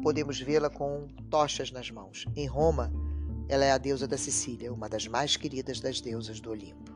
Podemos 0.02 0.40
vê-la 0.40 0.70
com 0.70 1.08
tochas 1.30 1.70
nas 1.70 1.90
mãos. 1.90 2.24
Em 2.34 2.46
Roma, 2.46 2.92
ela 3.48 3.64
é 3.64 3.72
a 3.72 3.78
deusa 3.78 4.06
da 4.06 4.16
Sicília, 4.16 4.72
uma 4.72 4.88
das 4.88 5.06
mais 5.06 5.36
queridas 5.36 5.80
das 5.80 6.00
deusas 6.00 6.40
do 6.40 6.50
Olimpo. 6.50 6.94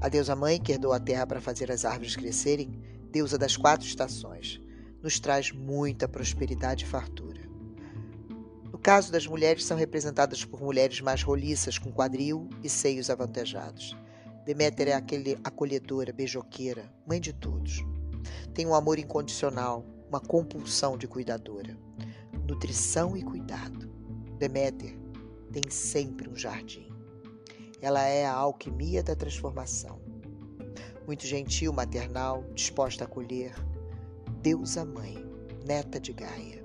A 0.00 0.08
deusa 0.08 0.36
mãe, 0.36 0.60
que 0.60 0.72
herdou 0.72 0.92
a 0.92 1.00
terra 1.00 1.26
para 1.26 1.40
fazer 1.40 1.72
as 1.72 1.84
árvores 1.84 2.14
crescerem, 2.14 2.70
deusa 3.10 3.38
das 3.38 3.56
quatro 3.56 3.86
estações, 3.86 4.60
nos 5.02 5.20
traz 5.20 5.52
muita 5.52 6.08
prosperidade 6.08 6.84
e 6.84 6.88
fartura. 6.88 7.40
No 8.72 8.78
caso 8.78 9.10
das 9.10 9.26
mulheres, 9.26 9.64
são 9.64 9.76
representadas 9.76 10.44
por 10.44 10.60
mulheres 10.60 11.00
mais 11.00 11.22
roliças, 11.22 11.78
com 11.78 11.90
quadril 11.90 12.48
e 12.62 12.68
seios 12.68 13.10
avantajados. 13.10 13.96
Deméter 14.44 14.88
é 14.88 14.94
aquele 14.94 15.38
acolhedora, 15.44 16.12
beijoqueira, 16.12 16.90
mãe 17.06 17.20
de 17.20 17.32
todos. 17.32 17.84
Tem 18.54 18.66
um 18.66 18.74
amor 18.74 18.98
incondicional, 18.98 19.84
uma 20.08 20.20
compulsão 20.20 20.96
de 20.96 21.06
cuidadora. 21.06 21.76
Nutrição 22.48 23.16
e 23.16 23.22
cuidado. 23.22 23.90
Deméter 24.38 24.98
tem 25.52 25.62
sempre 25.68 26.28
um 26.28 26.36
jardim. 26.36 26.88
Ela 27.80 28.02
é 28.04 28.26
a 28.26 28.32
alquimia 28.32 29.02
da 29.02 29.14
transformação. 29.14 30.00
Muito 31.06 31.26
gentil, 31.26 31.72
maternal, 31.72 32.44
disposta 32.54 33.04
a 33.04 33.06
acolher. 33.06 33.54
Deusa 34.42 34.84
mãe, 34.84 35.16
neta 35.66 35.98
de 35.98 36.12
Gaia. 36.12 36.64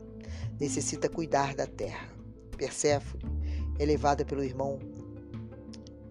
Necessita 0.60 1.10
cuidar 1.10 1.56
da 1.56 1.66
terra. 1.66 2.08
Perséfone 2.56 3.24
é 3.80 3.86
levada 3.86 4.24
pelo 4.24 4.44
irmão 4.44 4.80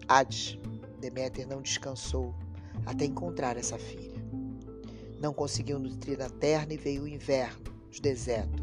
Hades, 0.07 0.59
Deméter 0.99 1.47
não 1.47 1.61
descansou 1.61 2.35
até 2.85 3.05
encontrar 3.05 3.57
essa 3.57 3.77
filha. 3.77 4.21
Não 5.21 5.33
conseguiu 5.33 5.79
nutrir 5.79 6.21
a 6.21 6.29
terra 6.29 6.67
e 6.69 6.75
veio 6.75 7.03
o 7.03 7.07
inverno, 7.07 7.63
o 7.97 8.01
deserto. 8.01 8.61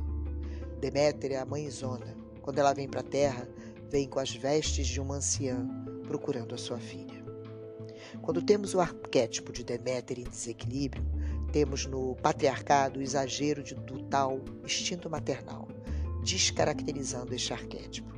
Deméter 0.79 1.33
é 1.33 1.37
a 1.39 1.47
mãezona. 1.47 2.15
Quando 2.43 2.59
ela 2.59 2.75
vem 2.75 2.87
para 2.87 3.01
a 3.01 3.05
terra, 3.05 3.49
vem 3.89 4.07
com 4.07 4.19
as 4.19 4.35
vestes 4.35 4.87
de 4.87 5.01
uma 5.01 5.17
anciã 5.17 5.67
procurando 6.07 6.55
a 6.55 6.59
sua 6.59 6.79
filha. 6.79 7.25
Quando 8.21 8.43
temos 8.43 8.75
o 8.75 8.81
arquétipo 8.81 9.53
de 9.53 9.65
Deméter 9.65 10.19
em 10.19 10.25
desequilíbrio, 10.25 11.05
temos 11.53 11.87
no 11.87 12.15
patriarcado 12.17 12.99
o 12.99 13.03
exagero 13.03 13.63
de, 13.63 13.75
do 13.75 14.03
tal 14.05 14.41
instinto 14.65 15.11
maternal, 15.11 15.69
descaracterizando 16.23 17.35
este 17.35 17.53
arquétipo. 17.53 18.11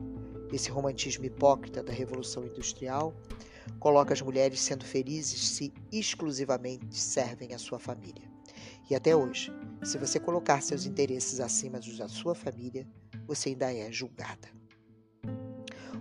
Esse 0.52 0.70
romantismo 0.70 1.24
hipócrita 1.24 1.82
da 1.82 1.92
Revolução 1.92 2.44
Industrial 2.44 3.14
coloca 3.78 4.12
as 4.12 4.20
mulheres 4.20 4.60
sendo 4.60 4.84
felizes 4.84 5.48
se 5.48 5.72
exclusivamente 5.90 6.96
servem 6.96 7.54
a 7.54 7.58
sua 7.58 7.78
família. 7.78 8.30
E 8.90 8.94
até 8.94 9.16
hoje, 9.16 9.50
se 9.82 9.96
você 9.96 10.20
colocar 10.20 10.60
seus 10.60 10.84
interesses 10.84 11.40
acima 11.40 11.78
dos 11.78 11.96
da 11.96 12.08
sua 12.08 12.34
família, 12.34 12.86
você 13.26 13.50
ainda 13.50 13.72
é 13.72 13.90
julgada. 13.90 14.48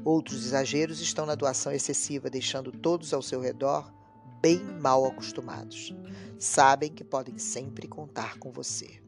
Outros 0.04 0.46
exageros 0.46 1.00
estão 1.00 1.26
na 1.26 1.36
doação 1.36 1.72
excessiva, 1.72 2.30
deixando 2.30 2.72
todos 2.72 3.14
ao 3.14 3.22
seu 3.22 3.40
redor 3.40 3.94
bem 4.42 4.60
mal 4.60 5.06
acostumados. 5.06 5.94
Sabem 6.40 6.92
que 6.92 7.04
podem 7.04 7.38
sempre 7.38 7.88
contar 7.88 8.40
com 8.40 8.52
você. 8.52 9.02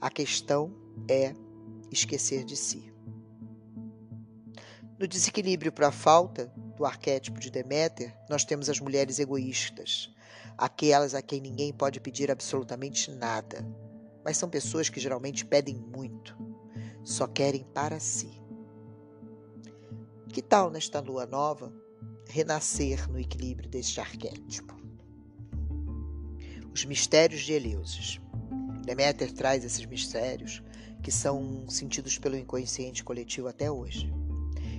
A 0.00 0.08
questão 0.08 0.72
é 1.08 1.34
esquecer 1.90 2.44
de 2.44 2.56
si. 2.56 2.92
No 4.98 5.08
desequilíbrio 5.08 5.72
para 5.72 5.88
a 5.88 5.92
falta, 5.92 6.52
do 6.76 6.84
arquétipo 6.84 7.38
de 7.38 7.50
Deméter, 7.50 8.16
nós 8.30 8.44
temos 8.44 8.70
as 8.70 8.80
mulheres 8.80 9.18
egoístas, 9.18 10.10
aquelas 10.56 11.14
a 11.14 11.20
quem 11.20 11.40
ninguém 11.40 11.72
pode 11.72 12.00
pedir 12.00 12.30
absolutamente 12.30 13.10
nada, 13.10 13.66
mas 14.24 14.36
são 14.36 14.48
pessoas 14.48 14.88
que 14.88 15.00
geralmente 15.00 15.44
pedem 15.44 15.76
muito, 15.76 16.36
só 17.02 17.26
querem 17.26 17.64
para 17.64 17.98
si. 17.98 18.30
Que 20.32 20.40
tal 20.40 20.70
nesta 20.70 21.00
lua 21.00 21.26
nova 21.26 21.81
renascer 22.32 23.10
no 23.10 23.20
equilíbrio 23.20 23.68
deste 23.68 24.00
arquétipo? 24.00 24.74
Os 26.72 26.82
mistérios 26.86 27.42
de 27.42 27.52
Eleusis. 27.52 28.18
Deméter 28.86 29.30
traz 29.32 29.62
esses 29.62 29.84
mistérios 29.84 30.62
que 31.02 31.12
são 31.12 31.68
sentidos 31.68 32.16
pelo 32.16 32.34
inconsciente 32.34 33.04
coletivo 33.04 33.48
até 33.48 33.70
hoje. 33.70 34.10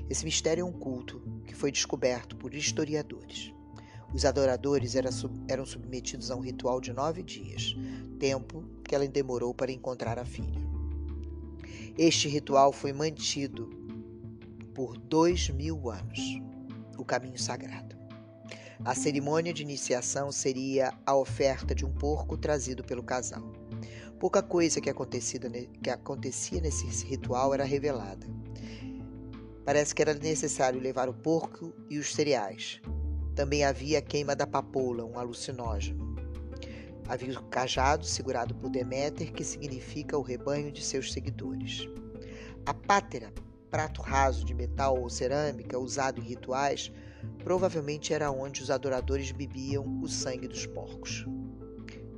Esse 0.10 0.26
mistério 0.26 0.64
é 0.64 0.66
um 0.66 0.72
culto 0.72 1.22
que 1.46 1.54
foi 1.54 1.72
descoberto 1.72 2.36
por 2.36 2.56
historiadores. 2.56 3.54
Os 4.12 4.26
adoradores 4.26 4.96
eram 4.96 5.66
submetidos 5.66 6.32
a 6.32 6.36
um 6.36 6.42
ritual 6.42 6.82
de 6.82 6.92
nove 6.92 7.22
dias, 7.22 7.76
tempo 8.20 8.64
que 8.84 8.96
ela 8.96 9.08
demorou 9.08 9.54
para 9.54 9.72
encontrar 9.72 10.18
a 10.18 10.26
filha. 10.26 10.60
Este 11.96 12.28
ritual 12.28 12.74
foi 12.74 12.92
mantido 12.94 13.70
por 14.74 14.98
dois 14.98 15.50
mil 15.50 15.92
anos 15.92 16.42
o 16.98 17.06
caminho 17.06 17.38
sagrado. 17.38 17.96
A 18.86 18.94
cerimônia 18.94 19.54
de 19.54 19.62
iniciação 19.64 20.32
seria 20.32 20.94
a 21.06 21.16
oferta 21.16 21.74
de 21.74 21.86
um 21.86 21.94
porco 21.94 22.38
trazido 22.38 22.84
pelo 22.84 23.02
casal. 23.02 23.42
Pouca 24.20 24.42
coisa 24.42 24.82
que 24.82 24.90
acontecia 24.90 26.62
nesse 26.62 27.06
ritual 27.06 27.54
era 27.54 27.64
revelada. 27.64 28.28
Parece 29.66 29.96
que 29.96 30.02
era 30.02 30.14
necessário 30.14 30.82
levar 30.82 31.08
o 31.08 31.14
porco 31.14 31.74
e 31.90 31.98
os 31.98 32.14
cereais. 32.14 32.82
Também 33.34 33.64
havia 33.64 34.00
a 34.00 34.02
queima 34.02 34.36
da 34.36 34.46
papoula, 34.46 35.06
um 35.06 35.18
alucinógeno. 35.18 36.14
Havia 37.08 37.40
o 37.40 37.44
cajado 37.44 38.06
segurado 38.06 38.54
por 38.56 38.70
Deméter, 38.70 39.32
que 39.32 39.44
significa 39.44 40.18
o 40.18 40.22
rebanho 40.22 40.72
de 40.72 40.84
seus 40.84 41.12
seguidores. 41.12 41.88
A 42.66 42.74
pátera, 42.74 43.34
prato 43.74 44.04
raso 44.04 44.46
de 44.46 44.54
metal 44.54 45.02
ou 45.02 45.10
cerâmica 45.10 45.80
usado 45.80 46.22
em 46.22 46.24
rituais, 46.24 46.92
provavelmente 47.44 48.14
era 48.14 48.30
onde 48.30 48.62
os 48.62 48.70
adoradores 48.70 49.32
bebiam 49.32 50.00
o 50.00 50.08
sangue 50.08 50.48
dos 50.48 50.68
porcos. 50.68 51.26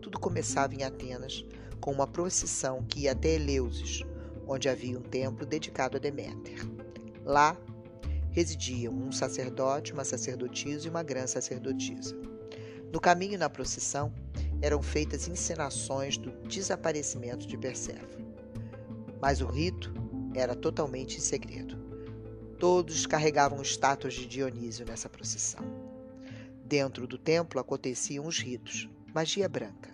Tudo 0.01 0.19
começava 0.19 0.75
em 0.75 0.83
Atenas 0.83 1.45
com 1.79 1.93
uma 1.93 2.05
procissão 2.05 2.83
que 2.83 3.03
ia 3.03 3.13
até 3.13 3.35
Eleusis, 3.35 4.03
onde 4.45 4.67
havia 4.67 4.99
um 4.99 5.01
templo 5.01 5.45
dedicado 5.45 5.95
a 5.95 5.99
Deméter. 5.99 6.59
Lá 7.23 7.57
residiam 8.31 8.93
um 8.93 9.13
sacerdote, 9.13 9.93
uma 9.93 10.03
sacerdotisa 10.03 10.87
e 10.87 10.89
uma 10.89 11.03
grã 11.03 11.25
sacerdotisa. 11.25 12.17
No 12.91 12.99
caminho 12.99 13.39
na 13.39 13.49
procissão 13.49 14.13
eram 14.61 14.81
feitas 14.81 15.29
encenações 15.29 16.17
do 16.17 16.31
desaparecimento 16.49 17.47
de 17.47 17.57
Perséfone. 17.57 18.27
Mas 19.21 19.39
o 19.39 19.47
rito 19.47 19.93
era 20.35 20.55
totalmente 20.55 21.17
em 21.17 21.21
segredo. 21.21 21.77
Todos 22.59 23.05
carregavam 23.05 23.61
estátuas 23.61 24.13
de 24.13 24.25
Dionísio 24.25 24.85
nessa 24.85 25.09
procissão. 25.09 25.63
Dentro 26.63 27.07
do 27.07 27.17
templo 27.17 27.59
aconteciam 27.59 28.25
os 28.25 28.39
ritos: 28.39 28.89
magia 29.13 29.47
branca, 29.47 29.89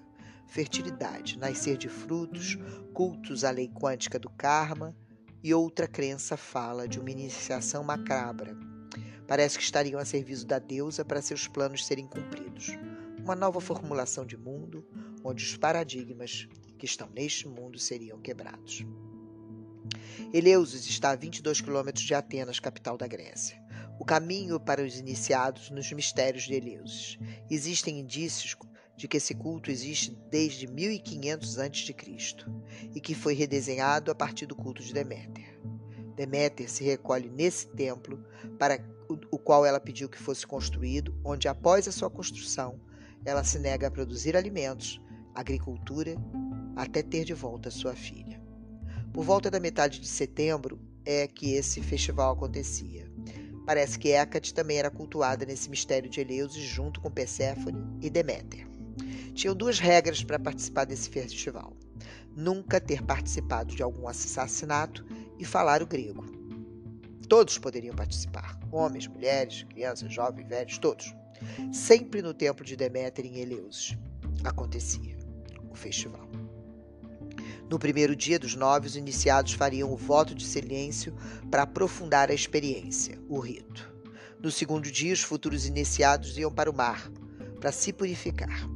fertilidade, 0.48 1.38
nascer 1.38 1.78
de 1.78 1.88
frutos, 1.88 2.58
cultos 2.94 3.44
à 3.44 3.52
lei 3.52 3.70
quântica 3.70 4.18
do 4.18 4.30
karma, 4.30 4.96
e 5.44 5.54
outra 5.54 5.88
crença 5.88 6.38
fala 6.38 6.88
de 6.88 7.00
uma 7.00 7.10
iniciação 7.10 7.84
macabra. 7.84 8.56
Parece 9.28 9.58
que 9.58 9.64
estariam 9.64 10.00
a 10.00 10.06
serviço 10.06 10.46
da 10.46 10.60
deusa 10.60 11.06
para 11.06 11.22
seus 11.22 11.48
planos 11.48 11.86
serem 11.86 12.06
cumpridos. 12.06 12.78
Uma 13.20 13.36
nova 13.36 13.62
formulação 13.62 14.26
de 14.26 14.36
mundo, 14.36 14.86
onde 15.24 15.44
os 15.44 15.56
paradigmas 15.56 16.48
que 16.78 16.86
estão 16.86 17.10
neste 17.16 17.48
mundo 17.48 17.80
seriam 17.80 18.20
quebrados. 18.20 18.86
Eleusis 20.34 20.86
está 20.88 21.12
a 21.12 21.16
22 21.16 21.62
quilômetros 21.62 22.06
de 22.06 22.14
Atenas, 22.14 22.60
capital 22.60 22.98
da 22.98 23.08
Grécia. 23.08 23.62
O 24.00 24.06
caminho 24.06 24.60
para 24.60 24.84
os 24.84 24.98
iniciados 24.98 25.70
nos 25.70 25.92
mistérios 25.92 26.44
de 26.44 26.54
Eleusis. 26.54 27.20
Existem 27.50 28.00
indícios 28.00 28.56
de 28.98 29.08
que 29.08 29.18
esse 29.18 29.34
culto 29.34 29.72
existe 29.72 30.16
desde 30.30 30.68
1500 30.68 31.60
a.C. 31.60 31.96
e 32.94 33.02
que 33.02 33.16
foi 33.16 33.34
redesenhado 33.34 34.12
a 34.12 34.16
partir 34.16 34.46
do 34.46 34.56
culto 34.56 34.84
de 34.84 34.94
Deméter. 34.94 35.60
Deméter 36.16 36.70
se 36.70 36.84
recolhe 36.84 37.30
nesse 37.30 37.68
templo 37.68 38.24
para 38.60 38.80
o 39.32 39.38
qual 39.38 39.66
ela 39.66 39.80
pediu 39.80 40.10
que 40.10 40.18
fosse 40.18 40.46
construído, 40.46 41.16
onde 41.24 41.48
após 41.48 41.88
a 41.88 41.92
sua 41.92 42.10
construção 42.10 42.80
ela 43.26 43.44
se 43.44 43.60
nega 43.60 43.88
a 43.88 43.92
produzir 43.92 44.36
alimentos, 44.36 45.02
agricultura, 45.34 46.16
até 46.76 47.04
ter 47.04 47.24
de 47.24 47.34
volta 47.34 47.70
sua 47.70 47.94
filha. 47.94 48.41
Por 49.14 49.26
volta 49.26 49.52
da 49.52 49.60
metade 49.60 50.00
de 50.00 50.08
setembro 50.08 50.80
é 51.06 51.28
que 51.28 51.54
esse 51.54 51.82
festival 51.82 52.34
acontecia. 52.34 53.12
Parece 53.66 54.00
que 54.00 54.10
Hecate 54.10 54.54
também 54.54 54.78
era 54.78 54.90
cultuada 54.90 55.46
nesse 55.46 55.70
mistério 55.70 56.10
de 56.10 56.22
Eleusis 56.22 56.64
junto 56.64 57.02
com 57.02 57.12
Perséfone 57.12 57.84
e 58.02 58.10
Deméter. 58.10 58.68
Tinham 59.34 59.56
duas 59.56 59.80
regras 59.80 60.24
para 60.24 60.40
participar 60.40 60.86
desse 60.86 61.10
festival: 61.10 61.76
nunca 62.36 62.80
ter 62.80 63.04
participado 63.04 63.76
de 63.76 63.84
algum 63.84 64.08
assassinato 64.08 65.06
e 65.38 65.46
falar 65.46 65.82
o 65.84 65.88
grego. 65.88 66.26
Todos 67.28 67.58
poderiam 67.58 67.96
participar: 67.96 68.58
homens, 68.72 69.08
mulheres, 69.08 69.64
crianças, 69.64 70.12
jovens, 70.14 70.48
velhos, 70.48 70.78
todos. 70.78 71.14
Sempre 71.74 72.22
no 72.22 72.34
templo 72.34 72.64
de 72.64 72.76
Deméter 72.76 73.26
em 73.26 73.40
Eleusis 73.40 73.98
acontecia 74.44 75.18
o 75.70 75.76
festival. 75.76 76.30
No 77.72 77.80
primeiro 77.80 78.18
dia 78.18 78.38
dos 78.38 78.54
nove, 78.54 78.86
os 78.86 78.98
iniciados 78.98 79.54
fariam 79.54 79.94
o 79.94 79.96
voto 79.96 80.36
de 80.36 80.46
silêncio 80.46 81.16
para 81.50 81.64
aprofundar 81.64 82.30
a 82.30 82.34
experiência, 82.34 83.18
o 83.30 83.40
rito. 83.40 83.90
No 84.42 84.52
segundo 84.52 84.92
dia, 84.92 85.14
os 85.14 85.22
futuros 85.22 85.66
iniciados 85.66 86.38
iam 86.38 86.52
para 86.52 86.70
o 86.70 86.76
mar 86.76 87.10
para 87.62 87.72
se 87.72 87.94
purificar. 87.94 88.68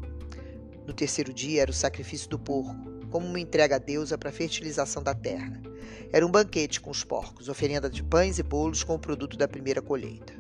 No 0.87 0.93
terceiro 0.93 1.33
dia 1.33 1.63
era 1.63 1.71
o 1.71 1.73
sacrifício 1.73 2.29
do 2.29 2.39
porco, 2.39 2.73
como 3.11 3.27
uma 3.27 3.37
entrega 3.37 3.75
a 3.75 3.79
deusa 3.79 4.17
para 4.17 4.29
a 4.29 4.33
fertilização 4.33 5.03
da 5.03 5.13
terra. 5.13 5.61
Era 6.09 6.25
um 6.25 6.31
banquete 6.31 6.79
com 6.79 6.89
os 6.89 7.03
porcos, 7.03 7.49
oferenda 7.49 7.89
de 7.89 8.01
pães 8.01 8.39
e 8.39 8.43
bolos 8.43 8.81
com 8.81 8.95
o 8.95 8.99
produto 8.99 9.35
da 9.35 9.45
primeira 9.45 9.81
colheita. 9.81 10.31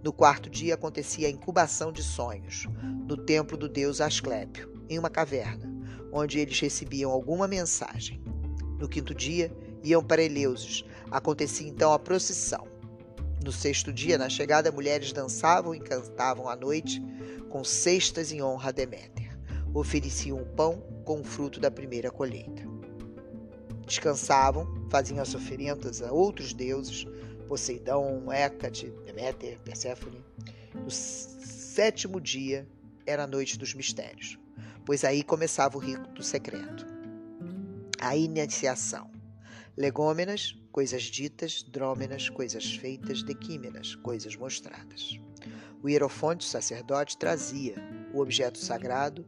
No 0.00 0.12
quarto 0.12 0.48
dia 0.48 0.74
acontecia 0.74 1.26
a 1.26 1.30
incubação 1.30 1.90
de 1.90 2.04
sonhos, 2.04 2.68
no 3.04 3.16
templo 3.16 3.56
do 3.56 3.68
deus 3.68 4.00
Asclépio, 4.00 4.72
em 4.88 4.96
uma 4.96 5.10
caverna 5.10 5.75
onde 6.12 6.38
eles 6.38 6.58
recebiam 6.60 7.10
alguma 7.10 7.46
mensagem. 7.46 8.20
No 8.78 8.88
quinto 8.88 9.14
dia, 9.14 9.50
iam 9.82 10.02
para 10.02 10.22
Eleusis. 10.22 10.84
Acontecia 11.10 11.68
então 11.68 11.92
a 11.92 11.98
procissão. 11.98 12.66
No 13.44 13.52
sexto 13.52 13.92
dia, 13.92 14.18
na 14.18 14.28
chegada, 14.28 14.72
mulheres 14.72 15.12
dançavam 15.12 15.74
e 15.74 15.80
cantavam 15.80 16.48
à 16.48 16.56
noite 16.56 17.02
com 17.48 17.62
cestas 17.62 18.32
em 18.32 18.42
honra 18.42 18.70
a 18.70 18.72
Deméter. 18.72 19.36
Ofereciam 19.72 20.38
o 20.38 20.46
pão 20.46 20.82
com 21.04 21.20
o 21.20 21.24
fruto 21.24 21.60
da 21.60 21.70
primeira 21.70 22.10
colheita. 22.10 22.66
Descansavam, 23.86 24.66
faziam 24.90 25.20
as 25.20 25.34
oferendas 25.34 26.02
a 26.02 26.12
outros 26.12 26.52
deuses, 26.52 27.06
Poseidão, 27.46 28.32
Hécate, 28.32 28.92
Deméter, 29.04 29.60
Perséfone. 29.60 30.24
No 30.74 30.90
sétimo 30.90 32.20
dia 32.20 32.66
era 33.06 33.22
a 33.22 33.26
noite 33.26 33.56
dos 33.56 33.72
mistérios 33.74 34.36
pois 34.86 35.04
aí 35.04 35.24
começava 35.24 35.76
o 35.76 35.80
rito 35.80 36.22
secreto. 36.22 36.86
A 38.00 38.16
iniciação. 38.16 39.10
Legômenas, 39.76 40.56
coisas 40.70 41.02
ditas, 41.02 41.62
drômenas, 41.64 42.30
coisas 42.30 42.76
feitas, 42.76 43.22
dequímenas, 43.22 43.96
coisas 43.96 44.36
mostradas. 44.36 45.20
O 45.82 45.88
hierofonte, 45.88 46.46
o 46.46 46.48
sacerdote, 46.48 47.18
trazia 47.18 47.74
o 48.14 48.20
objeto 48.20 48.58
sagrado, 48.58 49.26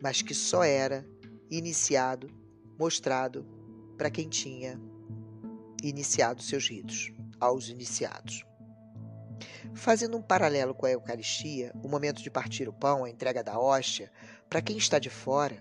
mas 0.00 0.22
que 0.22 0.34
só 0.34 0.62
era 0.62 1.04
iniciado, 1.50 2.30
mostrado 2.78 3.44
para 3.98 4.10
quem 4.10 4.28
tinha 4.28 4.80
iniciado 5.82 6.42
seus 6.42 6.68
ritos, 6.68 7.12
aos 7.40 7.68
iniciados. 7.68 8.44
Fazendo 9.74 10.16
um 10.16 10.22
paralelo 10.22 10.74
com 10.74 10.86
a 10.86 10.90
Eucaristia, 10.90 11.72
o 11.82 11.88
momento 11.88 12.22
de 12.22 12.30
partir 12.30 12.68
o 12.68 12.72
pão, 12.72 13.04
a 13.04 13.10
entrega 13.10 13.42
da 13.42 13.58
hóstia, 13.58 14.10
para 14.52 14.60
quem 14.60 14.76
está 14.76 14.98
de 14.98 15.08
fora, 15.08 15.58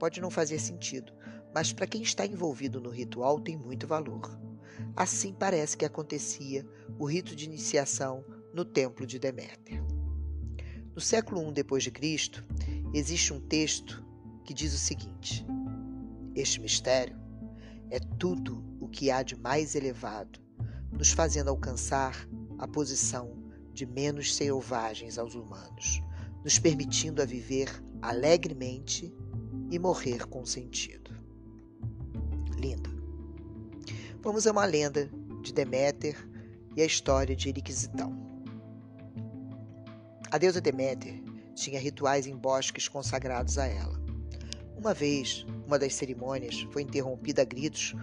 pode 0.00 0.20
não 0.20 0.28
fazer 0.28 0.58
sentido, 0.58 1.12
mas 1.54 1.72
para 1.72 1.86
quem 1.86 2.02
está 2.02 2.26
envolvido 2.26 2.80
no 2.80 2.90
ritual 2.90 3.38
tem 3.38 3.56
muito 3.56 3.86
valor. 3.86 4.36
Assim 4.96 5.32
parece 5.32 5.76
que 5.76 5.84
acontecia 5.84 6.66
o 6.98 7.04
rito 7.04 7.36
de 7.36 7.44
iniciação 7.44 8.24
no 8.52 8.64
templo 8.64 9.06
de 9.06 9.20
Deméter. 9.20 9.80
No 10.92 11.00
século 11.00 11.48
I 11.48 11.52
depois 11.52 11.84
de 11.84 11.92
Cristo, 11.92 12.44
existe 12.92 13.32
um 13.32 13.38
texto 13.38 14.04
que 14.44 14.52
diz 14.52 14.74
o 14.74 14.78
seguinte: 14.78 15.46
Este 16.34 16.60
mistério 16.60 17.16
é 17.90 18.00
tudo 18.00 18.60
o 18.80 18.88
que 18.88 19.08
há 19.12 19.22
de 19.22 19.36
mais 19.36 19.76
elevado, 19.76 20.40
nos 20.90 21.12
fazendo 21.12 21.48
alcançar 21.48 22.28
a 22.58 22.66
posição 22.66 23.52
de 23.72 23.86
menos 23.86 24.34
selvagens 24.34 25.16
aos 25.16 25.36
humanos, 25.36 26.02
nos 26.42 26.58
permitindo 26.58 27.22
a 27.22 27.24
viver 27.24 27.70
alegremente 28.02 29.14
e 29.70 29.78
morrer 29.78 30.26
com 30.26 30.44
sentido. 30.44 31.12
Linda. 32.58 32.90
Vamos 34.20 34.46
a 34.46 34.52
uma 34.52 34.64
lenda 34.64 35.08
de 35.40 35.52
Deméter 35.52 36.28
e 36.76 36.82
a 36.82 36.84
história 36.84 37.34
de 37.34 37.48
Eriquisitão. 37.48 38.12
A 40.30 40.38
deusa 40.38 40.60
Deméter 40.60 41.22
tinha 41.54 41.78
rituais 41.78 42.26
em 42.26 42.36
bosques 42.36 42.88
consagrados 42.88 43.56
a 43.58 43.66
ela. 43.66 44.00
Uma 44.76 44.92
vez, 44.92 45.46
uma 45.66 45.78
das 45.78 45.94
cerimônias 45.94 46.62
foi 46.70 46.82
interrompida 46.82 47.42
a 47.42 47.44
gritos 47.44 47.94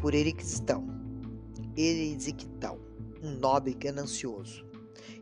por 0.00 0.14
Eriquisitão, 0.14 0.86
Erisiquitão, 1.76 2.78
um 3.22 3.30
nobre 3.30 3.72
ganancioso, 3.74 4.66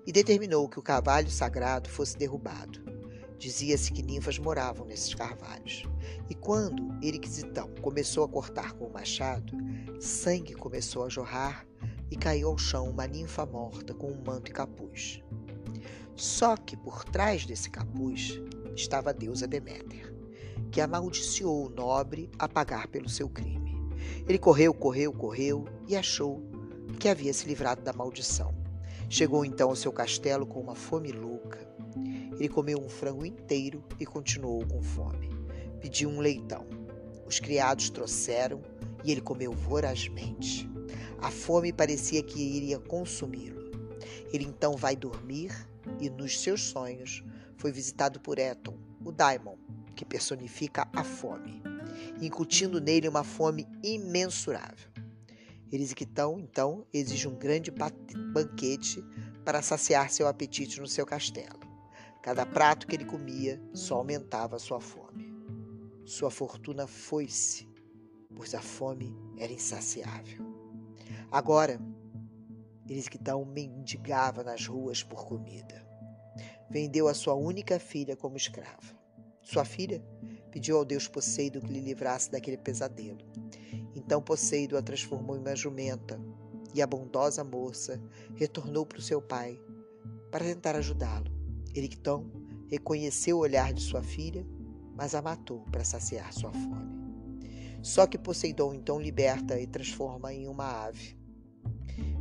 e 0.06 0.12
determinou 0.12 0.68
que 0.68 0.78
o 0.78 0.82
cavalo 0.82 1.30
sagrado 1.30 1.88
fosse 1.88 2.16
derrubado. 2.16 2.93
Dizia-se 3.38 3.92
que 3.92 4.02
ninfas 4.02 4.38
moravam 4.38 4.86
nesses 4.86 5.14
carvalhos. 5.14 5.84
E 6.28 6.34
quando 6.34 6.94
Eriquisitão 7.04 7.68
começou 7.80 8.24
a 8.24 8.28
cortar 8.28 8.72
com 8.72 8.86
o 8.86 8.92
machado, 8.92 9.52
sangue 10.00 10.54
começou 10.54 11.04
a 11.04 11.08
jorrar 11.08 11.66
e 12.10 12.16
caiu 12.16 12.48
ao 12.48 12.58
chão 12.58 12.88
uma 12.88 13.06
ninfa 13.06 13.44
morta 13.44 13.92
com 13.92 14.10
um 14.10 14.22
manto 14.24 14.50
e 14.50 14.54
capuz. 14.54 15.22
Só 16.14 16.56
que 16.56 16.76
por 16.76 17.04
trás 17.04 17.44
desse 17.44 17.68
capuz 17.68 18.40
estava 18.76 19.10
a 19.10 19.12
deusa 19.12 19.46
Deméter, 19.46 20.14
que 20.70 20.80
amaldiçoou 20.80 21.66
o 21.66 21.70
nobre 21.70 22.30
a 22.38 22.48
pagar 22.48 22.86
pelo 22.88 23.08
seu 23.08 23.28
crime. 23.28 23.74
Ele 24.28 24.38
correu, 24.38 24.72
correu, 24.72 25.12
correu 25.12 25.64
e 25.88 25.96
achou 25.96 26.42
que 27.00 27.08
havia 27.08 27.32
se 27.32 27.46
livrado 27.46 27.82
da 27.82 27.92
maldição. 27.92 28.54
Chegou 29.08 29.44
então 29.44 29.70
ao 29.70 29.76
seu 29.76 29.92
castelo 29.92 30.46
com 30.46 30.60
uma 30.60 30.74
fome 30.74 31.12
louca 31.12 31.68
ele 32.38 32.48
comeu 32.48 32.78
um 32.78 32.88
frango 32.88 33.24
inteiro 33.24 33.82
e 33.98 34.06
continuou 34.06 34.66
com 34.66 34.82
fome. 34.82 35.30
Pediu 35.80 36.08
um 36.08 36.20
leitão. 36.20 36.66
Os 37.26 37.38
criados 37.38 37.90
trouxeram 37.90 38.62
e 39.04 39.12
ele 39.12 39.20
comeu 39.20 39.52
vorazmente. 39.52 40.68
A 41.20 41.30
fome 41.30 41.72
parecia 41.72 42.22
que 42.22 42.40
iria 42.40 42.78
consumi-lo. 42.78 43.64
Ele 44.32 44.44
então 44.44 44.76
vai 44.76 44.96
dormir 44.96 45.52
e, 46.00 46.10
nos 46.10 46.40
seus 46.40 46.62
sonhos, 46.62 47.22
foi 47.56 47.70
visitado 47.70 48.20
por 48.20 48.38
Eton, 48.38 48.76
o 49.04 49.12
Daimon, 49.12 49.56
que 49.94 50.04
personifica 50.04 50.88
a 50.92 51.04
fome, 51.04 51.62
incutindo 52.20 52.80
nele 52.80 53.08
uma 53.08 53.24
fome 53.24 53.66
imensurável. 53.82 54.90
Erisictão, 55.72 56.38
então, 56.38 56.86
exige 56.92 57.26
um 57.26 57.34
grande 57.34 57.70
banquete 57.70 59.02
para 59.44 59.62
saciar 59.62 60.10
seu 60.10 60.26
apetite 60.26 60.80
no 60.80 60.86
seu 60.86 61.06
castelo. 61.06 61.63
Cada 62.24 62.46
prato 62.46 62.86
que 62.86 62.96
ele 62.96 63.04
comia 63.04 63.60
só 63.74 63.96
aumentava 63.96 64.58
sua 64.58 64.80
fome. 64.80 65.30
Sua 66.06 66.30
fortuna 66.30 66.86
foi-se, 66.86 67.68
pois 68.34 68.54
a 68.54 68.62
fome 68.62 69.14
era 69.36 69.52
insaciável. 69.52 70.42
Agora, 71.30 71.78
Elisquitão 72.88 73.44
mendigava 73.44 74.42
nas 74.42 74.66
ruas 74.66 75.02
por 75.02 75.26
comida. 75.26 75.86
Vendeu 76.70 77.08
a 77.08 77.12
sua 77.12 77.34
única 77.34 77.78
filha 77.78 78.16
como 78.16 78.38
escrava. 78.38 78.98
Sua 79.42 79.66
filha 79.66 80.02
pediu 80.50 80.78
ao 80.78 80.84
deus 80.86 81.06
Poseido 81.06 81.60
que 81.60 81.70
lhe 81.70 81.80
livrasse 81.82 82.30
daquele 82.30 82.56
pesadelo. 82.56 83.20
Então 83.94 84.22
Poseido 84.22 84.78
a 84.78 84.82
transformou 84.82 85.36
em 85.36 85.40
uma 85.40 85.54
jumenta 85.54 86.18
e 86.74 86.80
a 86.80 86.86
bondosa 86.86 87.44
moça 87.44 88.02
retornou 88.34 88.86
para 88.86 88.98
o 88.98 89.02
seu 89.02 89.20
pai 89.20 89.60
para 90.30 90.42
tentar 90.42 90.74
ajudá-lo. 90.74 91.33
Ericton 91.74 92.24
reconheceu 92.68 93.36
o 93.36 93.40
olhar 93.40 93.72
de 93.72 93.82
sua 93.82 94.02
filha, 94.02 94.46
mas 94.96 95.14
a 95.14 95.22
matou 95.22 95.60
para 95.72 95.84
saciar 95.84 96.32
sua 96.32 96.52
fome. 96.52 96.94
Só 97.82 98.06
que 98.06 98.16
Poseidon 98.16 98.74
então 98.74 99.00
liberta 99.00 99.60
e 99.60 99.66
transforma 99.66 100.32
em 100.32 100.48
uma 100.48 100.86
ave. 100.86 101.16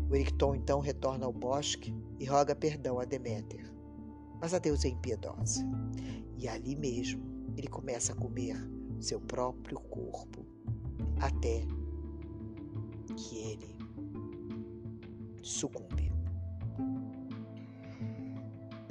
O 0.09 0.15
Ericton 0.15 0.55
então 0.55 0.79
retorna 0.79 1.25
ao 1.25 1.33
bosque 1.33 1.95
e 2.19 2.25
roga 2.25 2.55
perdão 2.55 2.99
a 2.99 3.05
Deméter. 3.05 3.71
Mas 4.41 4.53
a 4.53 4.59
deusa 4.59 4.87
é 4.87 4.91
impiedosa. 4.91 5.65
E 6.37 6.47
ali 6.47 6.75
mesmo 6.75 7.23
ele 7.55 7.67
começa 7.67 8.11
a 8.11 8.15
comer 8.15 8.57
seu 8.99 9.19
próprio 9.21 9.79
corpo 9.79 10.45
até 11.19 11.65
que 13.15 13.37
ele 13.37 13.75
sucumbe. 15.41 16.02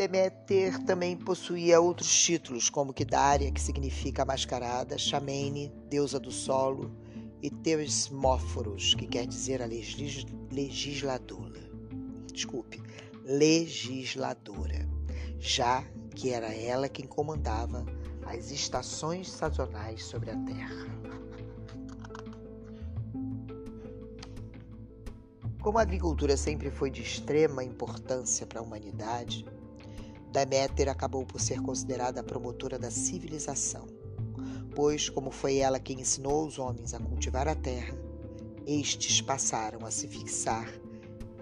Deméter 0.03 0.83
também 0.83 1.17
possuía 1.17 1.81
outros 1.81 2.13
títulos, 2.13 2.69
como 2.69 2.93
Kidária, 2.93 3.53
que 3.53 3.61
significa 3.61 4.25
mascarada, 4.25 4.99
Chamene, 4.99 5.73
deusa 5.89 6.19
do 6.19 6.33
solo, 6.33 6.91
e 7.41 7.49
Teusmóforos, 7.49 8.95
que 8.95 9.07
quer 9.07 9.29
dizer 9.29 9.63
a 9.63 9.65
legis 9.65 10.27
legisladora. 10.51 11.61
Desculpe, 12.33 12.83
legisladora, 13.25 14.89
já 15.39 15.85
que 16.17 16.31
era 16.31 16.53
ela 16.53 16.89
quem 16.89 17.07
comandava 17.07 17.87
as 18.27 18.51
estações 18.51 19.31
sazonais 19.31 20.05
sobre 20.05 20.33
a 20.33 20.37
Terra. 20.37 20.87
Como 25.61 25.79
a 25.79 25.83
agricultura 25.83 26.37
sempre 26.37 26.73
foi 26.73 26.91
de 26.91 27.03
extrema 27.03 27.63
importância 27.63 28.45
para 28.45 28.59
a 28.59 28.63
humanidade, 28.65 29.47
Deméter 30.33 30.89
acabou 30.89 31.27
por 31.27 31.39
ser 31.39 31.61
considerada 31.61 32.21
a 32.21 32.25
promotora 32.25 32.79
da 32.79 32.91
civilização, 32.91 33.87
pois, 34.75 35.11
como 35.11 35.31
foi 35.31 35.59
ela 35.59 35.79
quem 35.79 36.01
ensinou 36.01 36.47
os 36.47 36.59
homens 36.59 36.95
a 36.95 36.99
cultivar 36.99 37.47
a 37.47 37.55
terra, 37.55 37.95
estes 38.67 39.21
passaram 39.21 39.85
a 39.85 39.91
se 39.91 40.09
fixar 40.09 40.73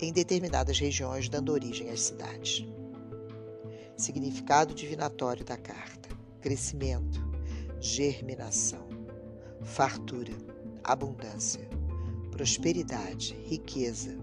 em 0.00 0.12
determinadas 0.12 0.76
regiões, 0.80 1.28
dando 1.28 1.52
origem 1.52 1.88
às 1.88 2.00
cidades. 2.00 2.66
Significado 3.96 4.74
divinatório 4.74 5.44
da 5.44 5.56
carta: 5.56 6.08
crescimento, 6.40 7.24
germinação, 7.78 8.88
fartura, 9.62 10.34
abundância, 10.82 11.68
prosperidade, 12.32 13.34
riqueza, 13.46 14.18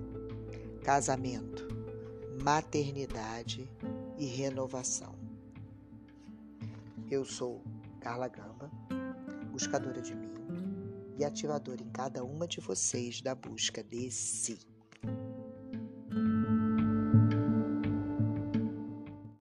casamento, 0.84 1.66
maternidade 2.44 3.70
e 4.18 4.26
renovação. 4.26 5.16
Eu 7.10 7.24
sou 7.24 7.64
Carla 8.00 8.28
Gamba, 8.28 8.70
buscadora 9.52 10.02
de 10.02 10.16
mim 10.16 10.34
e 11.18 11.26
ativadora 11.26 11.82
em 11.82 11.90
cada 11.90 12.24
uma 12.24 12.48
de 12.48 12.60
vocês 12.60 13.22
da 13.22 13.34
busca 13.34 13.84
de 13.84 14.12
si. 14.12 14.60